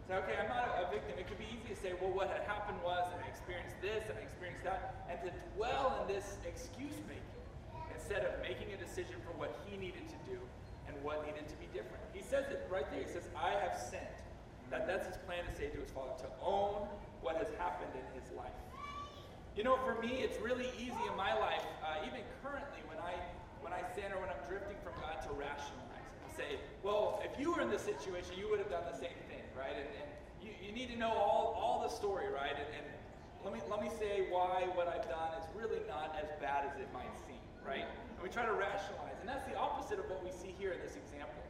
Say, 0.08 0.16
okay, 0.24 0.40
I'm 0.40 0.48
not 0.48 0.64
a, 0.80 0.88
a 0.88 0.90
victim. 0.90 1.20
It 1.20 1.28
could 1.28 1.36
be 1.36 1.44
easy 1.52 1.68
to 1.68 1.76
say, 1.76 1.92
well, 2.00 2.08
what 2.08 2.32
had 2.32 2.48
happened 2.48 2.80
was, 2.80 3.04
and 3.12 3.20
I 3.20 3.28
experienced 3.28 3.76
this, 3.84 4.00
and 4.08 4.16
I 4.16 4.24
experienced 4.24 4.64
that, 4.64 5.04
and 5.12 5.20
to 5.20 5.30
dwell 5.52 6.00
in 6.00 6.08
this 6.08 6.40
excuse 6.48 6.96
making 7.04 7.36
instead 7.92 8.24
of 8.24 8.40
making 8.40 8.72
a 8.72 8.80
decision 8.80 9.20
for 9.28 9.36
what 9.36 9.52
he 9.68 9.76
needed 9.76 10.08
to 10.08 10.18
do 10.24 10.40
and 10.88 10.96
what 11.04 11.20
needed 11.28 11.44
to 11.52 11.56
be 11.60 11.68
different. 11.76 12.00
He 12.16 12.24
says 12.24 12.48
it 12.48 12.64
right 12.72 12.88
there. 12.88 13.04
He 13.04 13.12
says, 13.12 13.28
I 13.36 13.60
have 13.60 13.76
sent. 13.76 14.08
That, 14.72 14.88
that's 14.88 15.04
his 15.04 15.20
plan 15.28 15.44
to 15.44 15.52
say 15.52 15.68
to 15.68 15.76
his 15.84 15.92
father, 15.92 16.16
to 16.24 16.28
own 16.40 16.88
what 17.20 17.36
has 17.36 17.52
happened 17.60 17.92
in 17.92 18.06
his 18.16 18.32
life. 18.32 18.56
You 19.58 19.66
know, 19.66 19.74
for 19.82 19.98
me, 19.98 20.22
it's 20.22 20.38
really 20.38 20.70
easy 20.78 21.02
in 21.10 21.16
my 21.18 21.34
life, 21.34 21.66
uh, 21.82 22.06
even 22.06 22.22
currently, 22.46 22.78
when 22.86 23.02
I 23.02 23.18
when 23.58 23.74
I 23.74 23.82
sin 23.90 24.14
or 24.14 24.22
when 24.22 24.30
I'm 24.30 24.38
drifting 24.46 24.78
from 24.86 24.94
God, 25.02 25.18
to 25.26 25.34
rationalize 25.34 26.14
and 26.22 26.30
say, 26.30 26.62
well, 26.86 27.18
if 27.26 27.34
you 27.42 27.50
were 27.50 27.58
in 27.58 27.66
this 27.66 27.82
situation, 27.82 28.38
you 28.38 28.46
would 28.54 28.62
have 28.62 28.70
done 28.70 28.86
the 28.86 28.94
same 28.94 29.18
thing, 29.26 29.42
right? 29.58 29.74
And, 29.74 29.90
and 29.98 30.08
you, 30.38 30.54
you 30.62 30.70
need 30.70 30.94
to 30.94 30.98
know 31.02 31.10
all, 31.10 31.58
all 31.58 31.82
the 31.82 31.90
story, 31.90 32.30
right? 32.30 32.54
And, 32.54 32.70
and 32.70 32.86
let 33.42 33.50
me 33.50 33.58
let 33.66 33.82
me 33.82 33.90
say 33.98 34.30
why 34.30 34.70
what 34.78 34.86
I've 34.86 35.10
done 35.10 35.34
is 35.42 35.50
really 35.58 35.82
not 35.90 36.14
as 36.14 36.30
bad 36.38 36.62
as 36.62 36.78
it 36.78 36.86
might 36.94 37.10
seem, 37.26 37.42
right? 37.66 37.82
And 37.82 38.22
we 38.22 38.30
try 38.30 38.46
to 38.46 38.54
rationalize, 38.54 39.18
and 39.18 39.26
that's 39.26 39.42
the 39.50 39.58
opposite 39.58 39.98
of 39.98 40.06
what 40.06 40.22
we 40.22 40.30
see 40.30 40.54
here 40.54 40.70
in 40.70 40.78
this 40.86 40.94
example. 40.94 41.42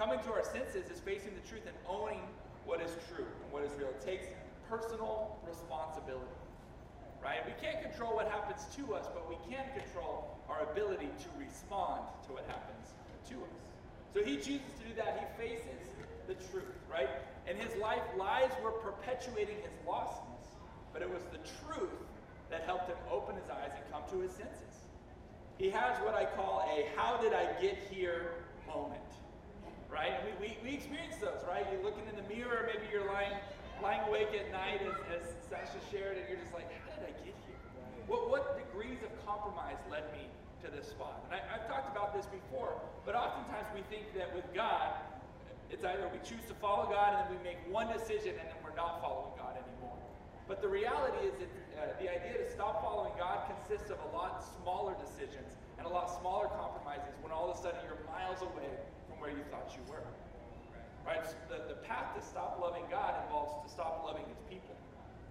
Coming 0.00 0.24
to 0.24 0.32
our 0.32 0.40
senses 0.40 0.88
is 0.88 1.04
facing 1.04 1.36
the 1.36 1.44
truth 1.44 1.68
and 1.68 1.76
owning 1.84 2.24
what 2.64 2.80
is 2.80 2.96
true 3.12 3.28
and 3.28 3.48
what 3.52 3.60
is 3.60 3.76
real. 3.76 3.92
It 3.92 4.00
takes 4.00 4.24
personal 4.72 5.36
responsibility 5.44 6.32
right? 7.22 7.40
We 7.46 7.54
can't 7.62 7.80
control 7.82 8.14
what 8.14 8.28
happens 8.28 8.66
to 8.76 8.94
us, 8.94 9.06
but 9.14 9.28
we 9.28 9.38
can 9.48 9.64
control 9.78 10.36
our 10.48 10.62
ability 10.70 11.08
to 11.08 11.28
respond 11.38 12.02
to 12.26 12.32
what 12.32 12.44
happens 12.48 12.94
to 13.30 13.34
us. 13.34 13.58
So 14.12 14.22
he 14.22 14.36
chooses 14.36 14.74
to 14.82 14.84
do 14.84 14.94
that. 14.96 15.16
He 15.38 15.48
faces 15.48 15.80
the 16.26 16.34
truth, 16.50 16.76
right? 16.90 17.08
And 17.46 17.56
his 17.56 17.74
life 17.80 18.02
lies 18.16 18.50
were 18.62 18.72
perpetuating 18.72 19.56
his 19.62 19.72
lostness, 19.86 20.46
but 20.92 21.02
it 21.02 21.10
was 21.10 21.22
the 21.32 21.40
truth 21.64 21.90
that 22.50 22.62
helped 22.62 22.88
him 22.88 22.98
open 23.10 23.36
his 23.36 23.48
eyes 23.48 23.70
and 23.74 23.84
come 23.90 24.02
to 24.10 24.20
his 24.20 24.32
senses. 24.32 24.86
He 25.58 25.70
has 25.70 25.96
what 26.04 26.14
I 26.14 26.26
call 26.26 26.66
a 26.68 26.88
how 26.96 27.16
did 27.16 27.32
I 27.32 27.44
get 27.60 27.78
here 27.90 28.44
moment, 28.66 29.00
right? 29.90 30.12
And 30.12 30.40
we, 30.40 30.48
we, 30.48 30.58
we 30.62 30.74
experience 30.76 31.16
those, 31.16 31.40
right? 31.48 31.64
You're 31.72 31.82
looking 31.82 32.04
in 32.08 32.16
the 32.16 32.34
mirror, 32.34 32.68
maybe 32.72 32.86
you're 32.92 33.06
lying 33.06 33.32
lying 33.82 34.06
awake 34.06 34.30
at 34.30 34.46
night, 34.54 34.78
as, 34.86 34.94
as 35.10 35.26
Sasha 35.50 35.82
shared, 35.90 36.14
and 36.14 36.22
you're 36.30 36.38
just 36.38 36.54
like, 36.54 36.70
how 36.70 36.94
did 36.94 37.10
I 37.10 37.14
get 37.26 37.34
here? 37.34 37.58
What, 38.06 38.30
what 38.30 38.54
degrees 38.54 39.02
of 39.02 39.10
compromise 39.26 39.82
led 39.90 40.06
me 40.14 40.30
to 40.62 40.70
this 40.70 40.86
spot? 40.86 41.26
And 41.26 41.34
I, 41.34 41.42
I've 41.50 41.66
talked 41.66 41.90
about 41.90 42.14
this 42.14 42.30
before, 42.30 42.78
but 43.02 43.18
oftentimes 43.18 43.66
we 43.74 43.82
think 43.90 44.14
that 44.14 44.30
with 44.30 44.46
God, 44.54 45.02
it's 45.66 45.82
either 45.82 46.06
we 46.14 46.22
choose 46.22 46.46
to 46.46 46.54
follow 46.62 46.86
God 46.86 47.10
and 47.10 47.26
then 47.26 47.30
we 47.34 47.42
make 47.42 47.58
one 47.66 47.90
decision 47.90 48.38
and 48.38 48.46
then 48.46 48.60
we're 48.62 48.78
not 48.78 49.02
following 49.02 49.34
God 49.34 49.58
anymore. 49.58 49.98
But 50.46 50.62
the 50.62 50.70
reality 50.70 51.26
is 51.26 51.34
that 51.42 51.50
uh, 51.74 51.98
the 51.98 52.06
idea 52.06 52.38
to 52.38 52.46
stop 52.54 52.86
following 52.86 53.18
God 53.18 53.50
consists 53.50 53.90
of 53.90 53.98
a 53.98 54.10
lot 54.14 54.46
smaller 54.62 54.94
decisions 55.02 55.58
and 55.74 55.88
a 55.88 55.90
lot 55.90 56.06
smaller 56.22 56.46
compromises 56.54 57.18
when 57.18 57.34
all 57.34 57.50
of 57.50 57.58
a 57.58 57.58
sudden 57.58 57.82
you're 57.82 57.98
miles 58.06 58.46
away 58.46 58.70
from 59.10 59.18
where 59.18 59.34
you 59.34 59.42
thought 59.50 59.74
you 59.74 59.82
were. 59.90 60.06
Right? 61.06 61.22
The, 61.50 61.66
the 61.66 61.78
path 61.82 62.14
to 62.14 62.22
stop 62.22 62.58
loving 62.62 62.84
God 62.90 63.14
involves 63.26 63.58
to 63.66 63.68
stop 63.72 64.02
loving 64.06 64.24
his 64.30 64.38
people. 64.48 64.74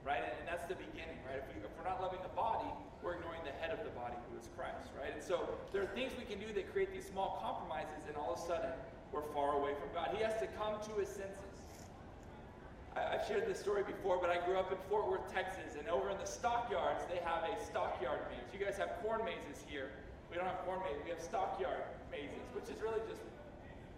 Right? 0.04 0.20
And, 0.20 0.34
and 0.42 0.46
that's 0.50 0.66
the 0.66 0.76
beginning, 0.76 1.22
right? 1.30 1.38
If, 1.38 1.48
we, 1.54 1.62
if 1.62 1.72
we're 1.78 1.86
not 1.86 2.02
loving 2.02 2.20
the 2.26 2.34
body, 2.34 2.68
we're 3.06 3.22
ignoring 3.22 3.42
the 3.46 3.54
head 3.62 3.70
of 3.70 3.82
the 3.86 3.94
body, 3.98 4.18
who 4.30 4.38
is 4.38 4.50
Christ, 4.58 4.94
right? 4.98 5.14
And 5.14 5.22
so 5.22 5.46
there 5.74 5.82
are 5.82 5.92
things 5.94 6.14
we 6.18 6.26
can 6.26 6.42
do 6.42 6.50
that 6.54 6.70
create 6.74 6.94
these 6.94 7.06
small 7.06 7.42
compromises, 7.42 8.06
and 8.10 8.18
all 8.18 8.34
of 8.34 8.42
a 8.42 8.46
sudden 8.46 8.74
we're 9.14 9.26
far 9.34 9.58
away 9.58 9.74
from 9.78 9.90
God. 9.94 10.14
He 10.14 10.22
has 10.22 10.38
to 10.42 10.48
come 10.58 10.78
to 10.82 10.94
his 11.02 11.10
senses. 11.10 11.62
I, 12.98 13.18
I've 13.18 13.26
shared 13.26 13.46
this 13.50 13.60
story 13.60 13.86
before, 13.86 14.18
but 14.22 14.30
I 14.30 14.42
grew 14.46 14.58
up 14.58 14.74
in 14.74 14.78
Fort 14.90 15.10
Worth, 15.10 15.26
Texas, 15.34 15.78
and 15.78 15.90
over 15.90 16.10
in 16.10 16.18
the 16.18 16.30
stockyards, 16.30 17.06
they 17.10 17.22
have 17.26 17.46
a 17.46 17.54
stockyard 17.62 18.22
maze. 18.30 18.46
You 18.54 18.62
guys 18.62 18.78
have 18.78 19.02
corn 19.02 19.26
mazes 19.26 19.66
here. 19.66 19.90
We 20.30 20.38
don't 20.38 20.46
have 20.46 20.62
corn 20.66 20.80
mazes. 20.86 21.02
We 21.04 21.12
have 21.14 21.22
stockyard 21.22 21.86
mazes, 22.10 22.46
which 22.54 22.70
is 22.70 22.78
really 22.82 23.02
just 23.10 23.22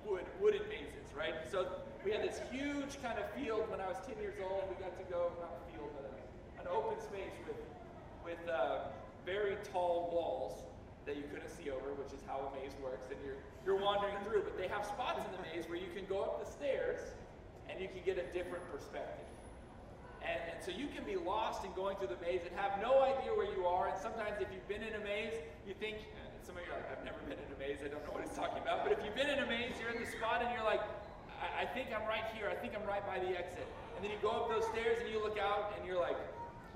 wood, 0.08 0.26
wooden 0.42 0.64
mazes, 0.70 1.10
right? 1.16 1.34
So 1.52 1.68
we 2.04 2.12
had 2.12 2.24
this 2.24 2.42
huge 2.52 3.02
kind 3.02 3.18
of 3.20 3.30
field 3.32 3.70
when 3.70 3.80
I 3.80 3.88
was 3.88 3.98
10 4.06 4.20
years 4.20 4.36
old. 4.44 4.64
We 4.70 4.76
got 4.84 4.96
to 4.98 5.08
go, 5.08 5.32
not 5.40 5.56
a 5.56 5.64
field, 5.72 5.90
but 5.96 6.12
a, 6.12 6.14
an 6.62 6.68
open 6.68 7.00
space 7.00 7.36
with, 7.48 7.60
with 8.24 8.42
uh, 8.50 8.92
very 9.26 9.58
tall 9.72 10.12
walls 10.12 10.64
that 11.06 11.16
you 11.16 11.24
couldn't 11.32 11.52
see 11.52 11.70
over, 11.72 11.96
which 12.00 12.12
is 12.12 12.20
how 12.28 12.48
a 12.48 12.50
maze 12.60 12.76
works. 12.84 13.08
And 13.12 13.20
you're, 13.24 13.40
you're 13.66 13.80
wandering 13.80 14.16
through, 14.24 14.44
but 14.44 14.58
they 14.58 14.68
have 14.68 14.86
spots 14.86 15.24
in 15.24 15.32
the 15.36 15.44
maze 15.48 15.68
where 15.68 15.80
you 15.80 15.92
can 15.96 16.06
go 16.08 16.24
up 16.24 16.44
the 16.44 16.50
stairs 16.50 17.00
and 17.70 17.80
you 17.80 17.88
can 17.88 18.04
get 18.06 18.20
a 18.20 18.28
different 18.36 18.64
perspective. 18.72 19.28
And, 20.24 20.40
and 20.56 20.58
so 20.64 20.72
you 20.72 20.88
can 20.88 21.04
be 21.04 21.20
lost 21.20 21.68
in 21.68 21.72
going 21.76 22.00
through 22.00 22.16
the 22.16 22.22
maze 22.24 22.44
and 22.48 22.56
have 22.56 22.80
no 22.80 23.04
idea 23.04 23.36
where 23.36 23.52
you 23.52 23.68
are. 23.68 23.92
And 23.92 24.00
sometimes 24.00 24.40
if 24.40 24.48
you've 24.52 24.68
been 24.68 24.84
in 24.84 24.96
a 24.96 25.04
maze, 25.04 25.36
you 25.68 25.76
think, 25.76 26.00
some 26.54 26.62
of 26.62 26.70
you 26.70 26.74
are 26.78 26.86
I've 26.94 27.02
never 27.02 27.18
been 27.26 27.42
in 27.42 27.50
a 27.50 27.58
maze, 27.58 27.82
I 27.82 27.90
don't 27.90 28.06
know 28.06 28.14
what 28.14 28.22
he's 28.22 28.38
talking 28.38 28.62
about. 28.62 28.86
But 28.86 28.94
if 28.94 29.02
you've 29.02 29.18
been 29.18 29.30
in 29.30 29.42
a 29.42 29.50
maze, 29.50 29.74
you're 29.82 29.90
in 29.90 29.98
the 29.98 30.06
spot 30.06 30.46
and 30.46 30.54
you're 30.54 30.62
like, 30.62 30.86
I, 31.42 31.64
I 31.64 31.74
think 31.74 31.90
I'm 31.90 32.06
right 32.06 32.30
here, 32.38 32.46
I 32.46 32.54
think 32.54 32.78
I'm 32.78 32.86
right 32.86 33.02
by 33.10 33.18
the 33.18 33.34
exit. 33.34 33.66
And 33.98 34.06
then 34.06 34.14
you 34.14 34.22
go 34.22 34.30
up 34.30 34.54
those 34.54 34.70
stairs 34.70 35.02
and 35.02 35.10
you 35.10 35.18
look 35.18 35.42
out 35.42 35.74
and 35.74 35.82
you're 35.82 35.98
like, 35.98 36.18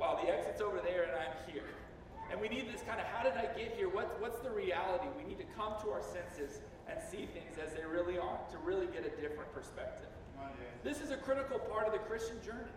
wow, 0.02 0.18
the 0.18 0.34
exit's 0.34 0.66
over 0.66 0.82
there 0.82 1.06
and 1.06 1.14
I'm 1.14 1.38
here. 1.46 1.70
And 2.34 2.42
we 2.42 2.50
need 2.50 2.66
this 2.74 2.82
kind 2.90 2.98
of, 2.98 3.06
how 3.06 3.22
did 3.22 3.38
I 3.38 3.54
get 3.54 3.78
here? 3.78 3.86
What, 3.86 4.18
what's 4.18 4.42
the 4.42 4.50
reality? 4.50 5.06
We 5.14 5.30
need 5.30 5.38
to 5.46 5.50
come 5.54 5.78
to 5.86 5.94
our 5.94 6.02
senses 6.02 6.58
and 6.90 6.98
see 6.98 7.30
things 7.30 7.62
as 7.62 7.78
they 7.78 7.86
really 7.86 8.18
are 8.18 8.42
to 8.50 8.58
really 8.66 8.90
get 8.90 9.06
a 9.06 9.14
different 9.22 9.54
perspective. 9.54 10.10
This 10.82 11.06
is 11.06 11.14
a 11.14 11.22
critical 11.22 11.62
part 11.70 11.86
of 11.86 11.94
the 11.94 12.02
Christian 12.10 12.42
journey. 12.42 12.74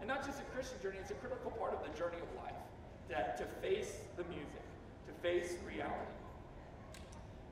And 0.00 0.08
not 0.08 0.24
just 0.24 0.40
a 0.40 0.48
Christian 0.56 0.80
journey, 0.80 0.96
it's 0.96 1.12
a 1.12 1.20
critical 1.20 1.52
part 1.52 1.76
of 1.76 1.84
the 1.84 1.92
journey 1.92 2.24
of 2.24 2.30
life. 2.40 2.56
That 3.08 3.36
to 3.36 3.44
face 3.60 4.00
the 4.16 4.24
music, 4.24 4.65
to 5.06 5.12
face 5.22 5.54
reality. 5.66 6.12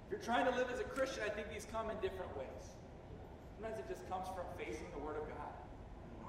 If 0.07 0.13
you're 0.13 0.21
trying 0.21 0.45
to 0.51 0.55
live 0.57 0.69
as 0.73 0.81
a 0.81 0.85
Christian, 0.85 1.23
I 1.25 1.31
think 1.31 1.51
these 1.51 1.67
come 1.73 1.91
in 1.91 1.97
different 2.03 2.37
ways. 2.37 2.75
Sometimes 3.57 3.79
it 3.79 3.89
just 3.89 4.09
comes 4.11 4.29
from 4.35 4.45
facing 4.59 4.87
the 4.93 5.01
Word 5.01 5.17
of 5.17 5.27
God, 5.29 5.55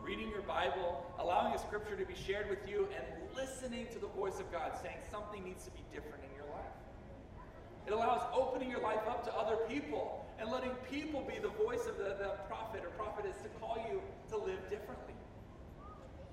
reading 0.02 0.30
your 0.30 0.44
Bible, 0.44 1.04
allowing 1.20 1.54
a 1.54 1.60
scripture 1.60 1.96
to 1.96 2.06
be 2.06 2.16
shared 2.16 2.50
with 2.50 2.64
you, 2.70 2.88
and 2.96 3.04
listening 3.36 3.88
to 3.92 4.00
the 4.00 4.08
voice 4.08 4.40
of 4.40 4.50
God 4.52 4.72
saying 4.82 4.98
something 5.12 5.44
needs 5.44 5.66
to 5.66 5.72
be 5.72 5.84
different 5.92 6.24
in 6.24 6.32
your 6.38 6.48
life. 6.56 6.76
It 7.86 7.94
allows 7.94 8.24
opening 8.34 8.72
your 8.72 8.82
life 8.82 9.04
up 9.08 9.24
to 9.26 9.34
other 9.36 9.58
people 9.68 10.26
and 10.40 10.50
letting 10.50 10.72
people 10.90 11.22
be 11.22 11.40
the 11.40 11.54
voice 11.64 11.86
of 11.86 11.98
the, 11.98 12.16
the 12.18 12.40
prophet 12.48 12.82
or 12.84 12.90
prophetess 12.98 13.38
to 13.44 13.50
call 13.60 13.78
you 13.90 14.02
to 14.30 14.38
live 14.38 14.60
differently. 14.70 15.14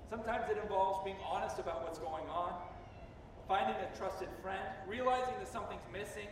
Sometimes 0.09 0.49
it 0.49 0.57
involves 0.61 1.03
being 1.03 1.17
honest 1.25 1.59
about 1.59 1.83
what's 1.83 1.99
going 1.99 2.27
on, 2.29 2.53
finding 3.47 3.75
a 3.75 3.89
trusted 3.97 4.29
friend, 4.41 4.63
realizing 4.87 5.33
that 5.39 5.47
something's 5.47 5.85
missing, 5.91 6.27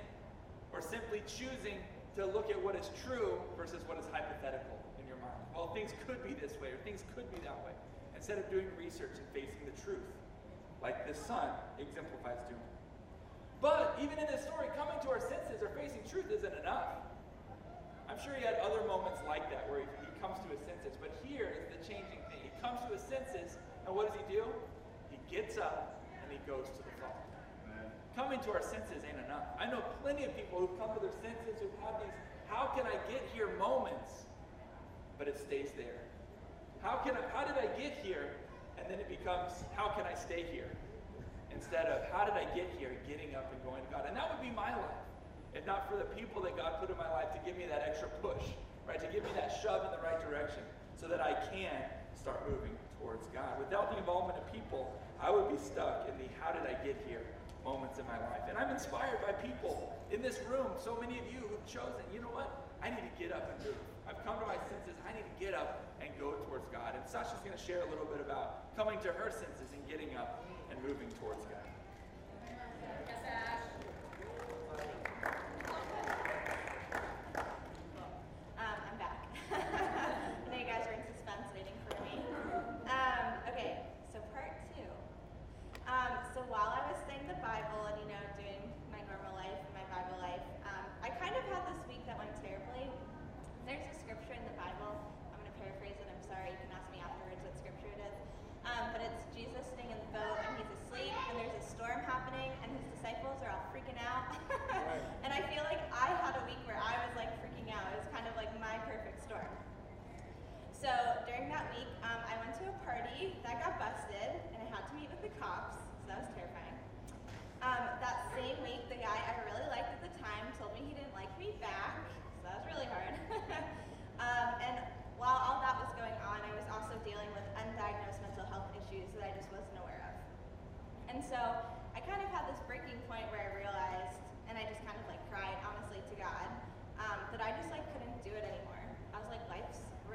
or 0.72 0.82
simply 0.82 1.22
choosing 1.28 1.78
to 2.16 2.26
look 2.26 2.50
at 2.50 2.60
what 2.62 2.76
is 2.76 2.90
true 3.04 3.40
versus 3.58 3.84
what 3.88 3.98
is 4.00 4.06
hypothetical 4.12 4.80
in 5.00 5.08
your 5.08 5.18
mind. 5.18 5.40
Well, 5.56 5.72
things 5.74 5.92
could 6.08 6.24
be 6.24 6.34
this 6.34 6.56
way, 6.60 6.72
or 6.72 6.80
things 6.84 7.04
could 7.16 7.28
be 7.34 7.40
that 7.44 7.60
way, 7.64 7.76
instead 8.16 8.38
of 8.38 8.50
doing 8.50 8.68
research 8.80 9.16
and 9.20 9.28
facing 9.36 9.64
the 9.68 9.76
truth, 9.84 10.08
like 10.82 11.08
this 11.08 11.20
son 11.20 11.52
exemplifies 11.80 12.40
doing. 12.48 12.72
But 13.62 13.96
even 14.02 14.18
in 14.18 14.26
this 14.26 14.42
story, 14.42 14.68
coming 14.76 14.98
to 15.04 15.10
our 15.12 15.22
senses 15.22 15.62
or 15.62 15.70
facing 15.78 16.02
truth 16.10 16.32
isn't 16.32 16.56
enough. 16.66 16.98
I'm 18.10 18.18
sure 18.20 18.34
he 18.34 18.44
had 18.44 18.58
other 18.60 18.84
moments 18.88 19.22
like 19.28 19.48
that 19.52 19.70
where 19.70 19.80
he, 19.80 19.88
he 20.04 20.12
comes 20.20 20.42
to 20.44 20.50
his 20.50 20.60
senses, 20.66 20.98
but 21.00 21.14
here 21.24 21.54
is 21.54 21.70
the 21.70 21.80
changing 21.86 22.20
thing. 22.28 22.42
He 22.44 22.52
comes 22.60 22.82
to 22.90 22.98
his 22.98 23.06
senses, 23.06 23.62
and 23.86 23.96
what 23.96 24.12
does 24.12 24.18
he 24.18 24.26
do? 24.34 24.44
He 25.14 25.20
gets 25.30 25.58
up 25.58 26.01
he 26.32 26.40
goes 26.48 26.66
to 26.66 26.82
the 26.82 26.92
Coming 28.16 28.44
to 28.44 28.52
our 28.52 28.62
senses 28.62 29.08
ain't 29.08 29.24
enough. 29.24 29.56
I 29.56 29.72
know 29.72 29.80
plenty 30.04 30.26
of 30.28 30.36
people 30.36 30.60
who 30.60 30.68
come 30.76 30.92
to 30.96 31.00
their 31.00 31.16
senses 31.24 31.64
who 31.64 31.72
have 31.80 31.96
these 32.04 32.12
how 32.52 32.76
can 32.76 32.84
I 32.84 33.00
get 33.08 33.24
here 33.32 33.48
moments, 33.56 34.28
but 35.18 35.32
it 35.32 35.40
stays 35.40 35.72
there. 35.80 36.04
How 36.84 37.00
can 37.00 37.16
I, 37.16 37.24
how 37.32 37.48
did 37.48 37.56
I 37.56 37.72
get 37.80 37.96
here? 38.04 38.36
And 38.76 38.84
then 38.92 39.00
it 39.00 39.08
becomes 39.08 39.64
how 39.76 39.96
can 39.96 40.04
I 40.04 40.14
stay 40.14 40.44
here? 40.52 40.68
Instead 41.56 41.88
of 41.88 42.04
how 42.12 42.28
did 42.28 42.36
I 42.36 42.44
get 42.52 42.68
here? 42.76 42.92
Getting 43.08 43.36
up 43.36 43.48
and 43.56 43.64
going 43.64 43.80
to 43.80 43.92
God. 43.92 44.04
And 44.04 44.16
that 44.18 44.28
would 44.28 44.44
be 44.44 44.52
my 44.52 44.76
life. 44.76 45.00
If 45.56 45.66
not 45.66 45.88
for 45.88 45.96
the 45.96 46.08
people 46.12 46.44
that 46.44 46.58
God 46.60 46.80
put 46.84 46.92
in 46.92 46.98
my 46.98 47.10
life 47.12 47.32
to 47.32 47.40
give 47.48 47.56
me 47.56 47.64
that 47.72 47.88
extra 47.88 48.12
push, 48.20 48.44
right? 48.88 49.00
To 49.00 49.08
give 49.08 49.24
me 49.24 49.32
that 49.36 49.56
shove 49.64 49.88
in 49.88 49.92
the 49.96 50.04
right 50.04 50.20
direction 50.20 50.64
so 51.00 51.08
that 51.08 51.24
I 51.24 51.40
can 51.52 51.80
start 52.16 52.44
moving 52.44 52.76
towards 53.00 53.28
God. 53.32 53.56
Without 53.60 53.92
the 53.92 53.98
involvement 53.98 54.40
of 54.40 54.46
people, 54.52 54.92
I 55.22 55.30
would 55.30 55.50
be 55.50 55.58
stuck 55.58 56.10
in 56.10 56.18
the 56.18 56.28
how 56.42 56.52
did 56.52 56.66
I 56.66 56.74
get 56.84 56.98
here 57.08 57.22
moments 57.64 58.00
in 58.00 58.06
my 58.10 58.18
life. 58.18 58.50
And 58.50 58.58
I'm 58.58 58.70
inspired 58.70 59.22
by 59.22 59.34
people 59.34 59.94
in 60.12 60.22
this 60.22 60.40
room, 60.50 60.68
so 60.82 60.98
many 61.00 61.20
of 61.20 61.26
you 61.30 61.46
who've 61.46 61.66
chosen, 61.70 62.02
you 62.14 62.22
know 62.22 62.34
what? 62.34 62.50
I 62.82 62.90
need 62.90 63.06
to 63.06 63.16
get 63.22 63.32
up 63.32 63.46
and 63.54 63.66
move. 63.66 63.78
I've 64.10 64.18
come 64.26 64.40
to 64.42 64.46
my 64.46 64.58
senses. 64.58 64.98
I 65.06 65.14
need 65.14 65.30
to 65.30 65.38
get 65.38 65.54
up 65.54 65.86
and 66.02 66.10
go 66.20 66.34
towards 66.50 66.66
God. 66.74 66.98
And 66.98 67.06
Sasha's 67.06 67.40
going 67.46 67.54
to 67.56 67.62
share 67.62 67.86
a 67.86 67.90
little 67.94 68.10
bit 68.10 68.20
about 68.20 68.74
coming 68.76 68.98
to 69.06 69.14
her 69.14 69.30
senses 69.30 69.70
and 69.70 69.82
getting 69.86 70.18
up 70.18 70.44
and 70.74 70.82
moving 70.82 71.08
towards 71.22 71.46
God. 71.46 71.70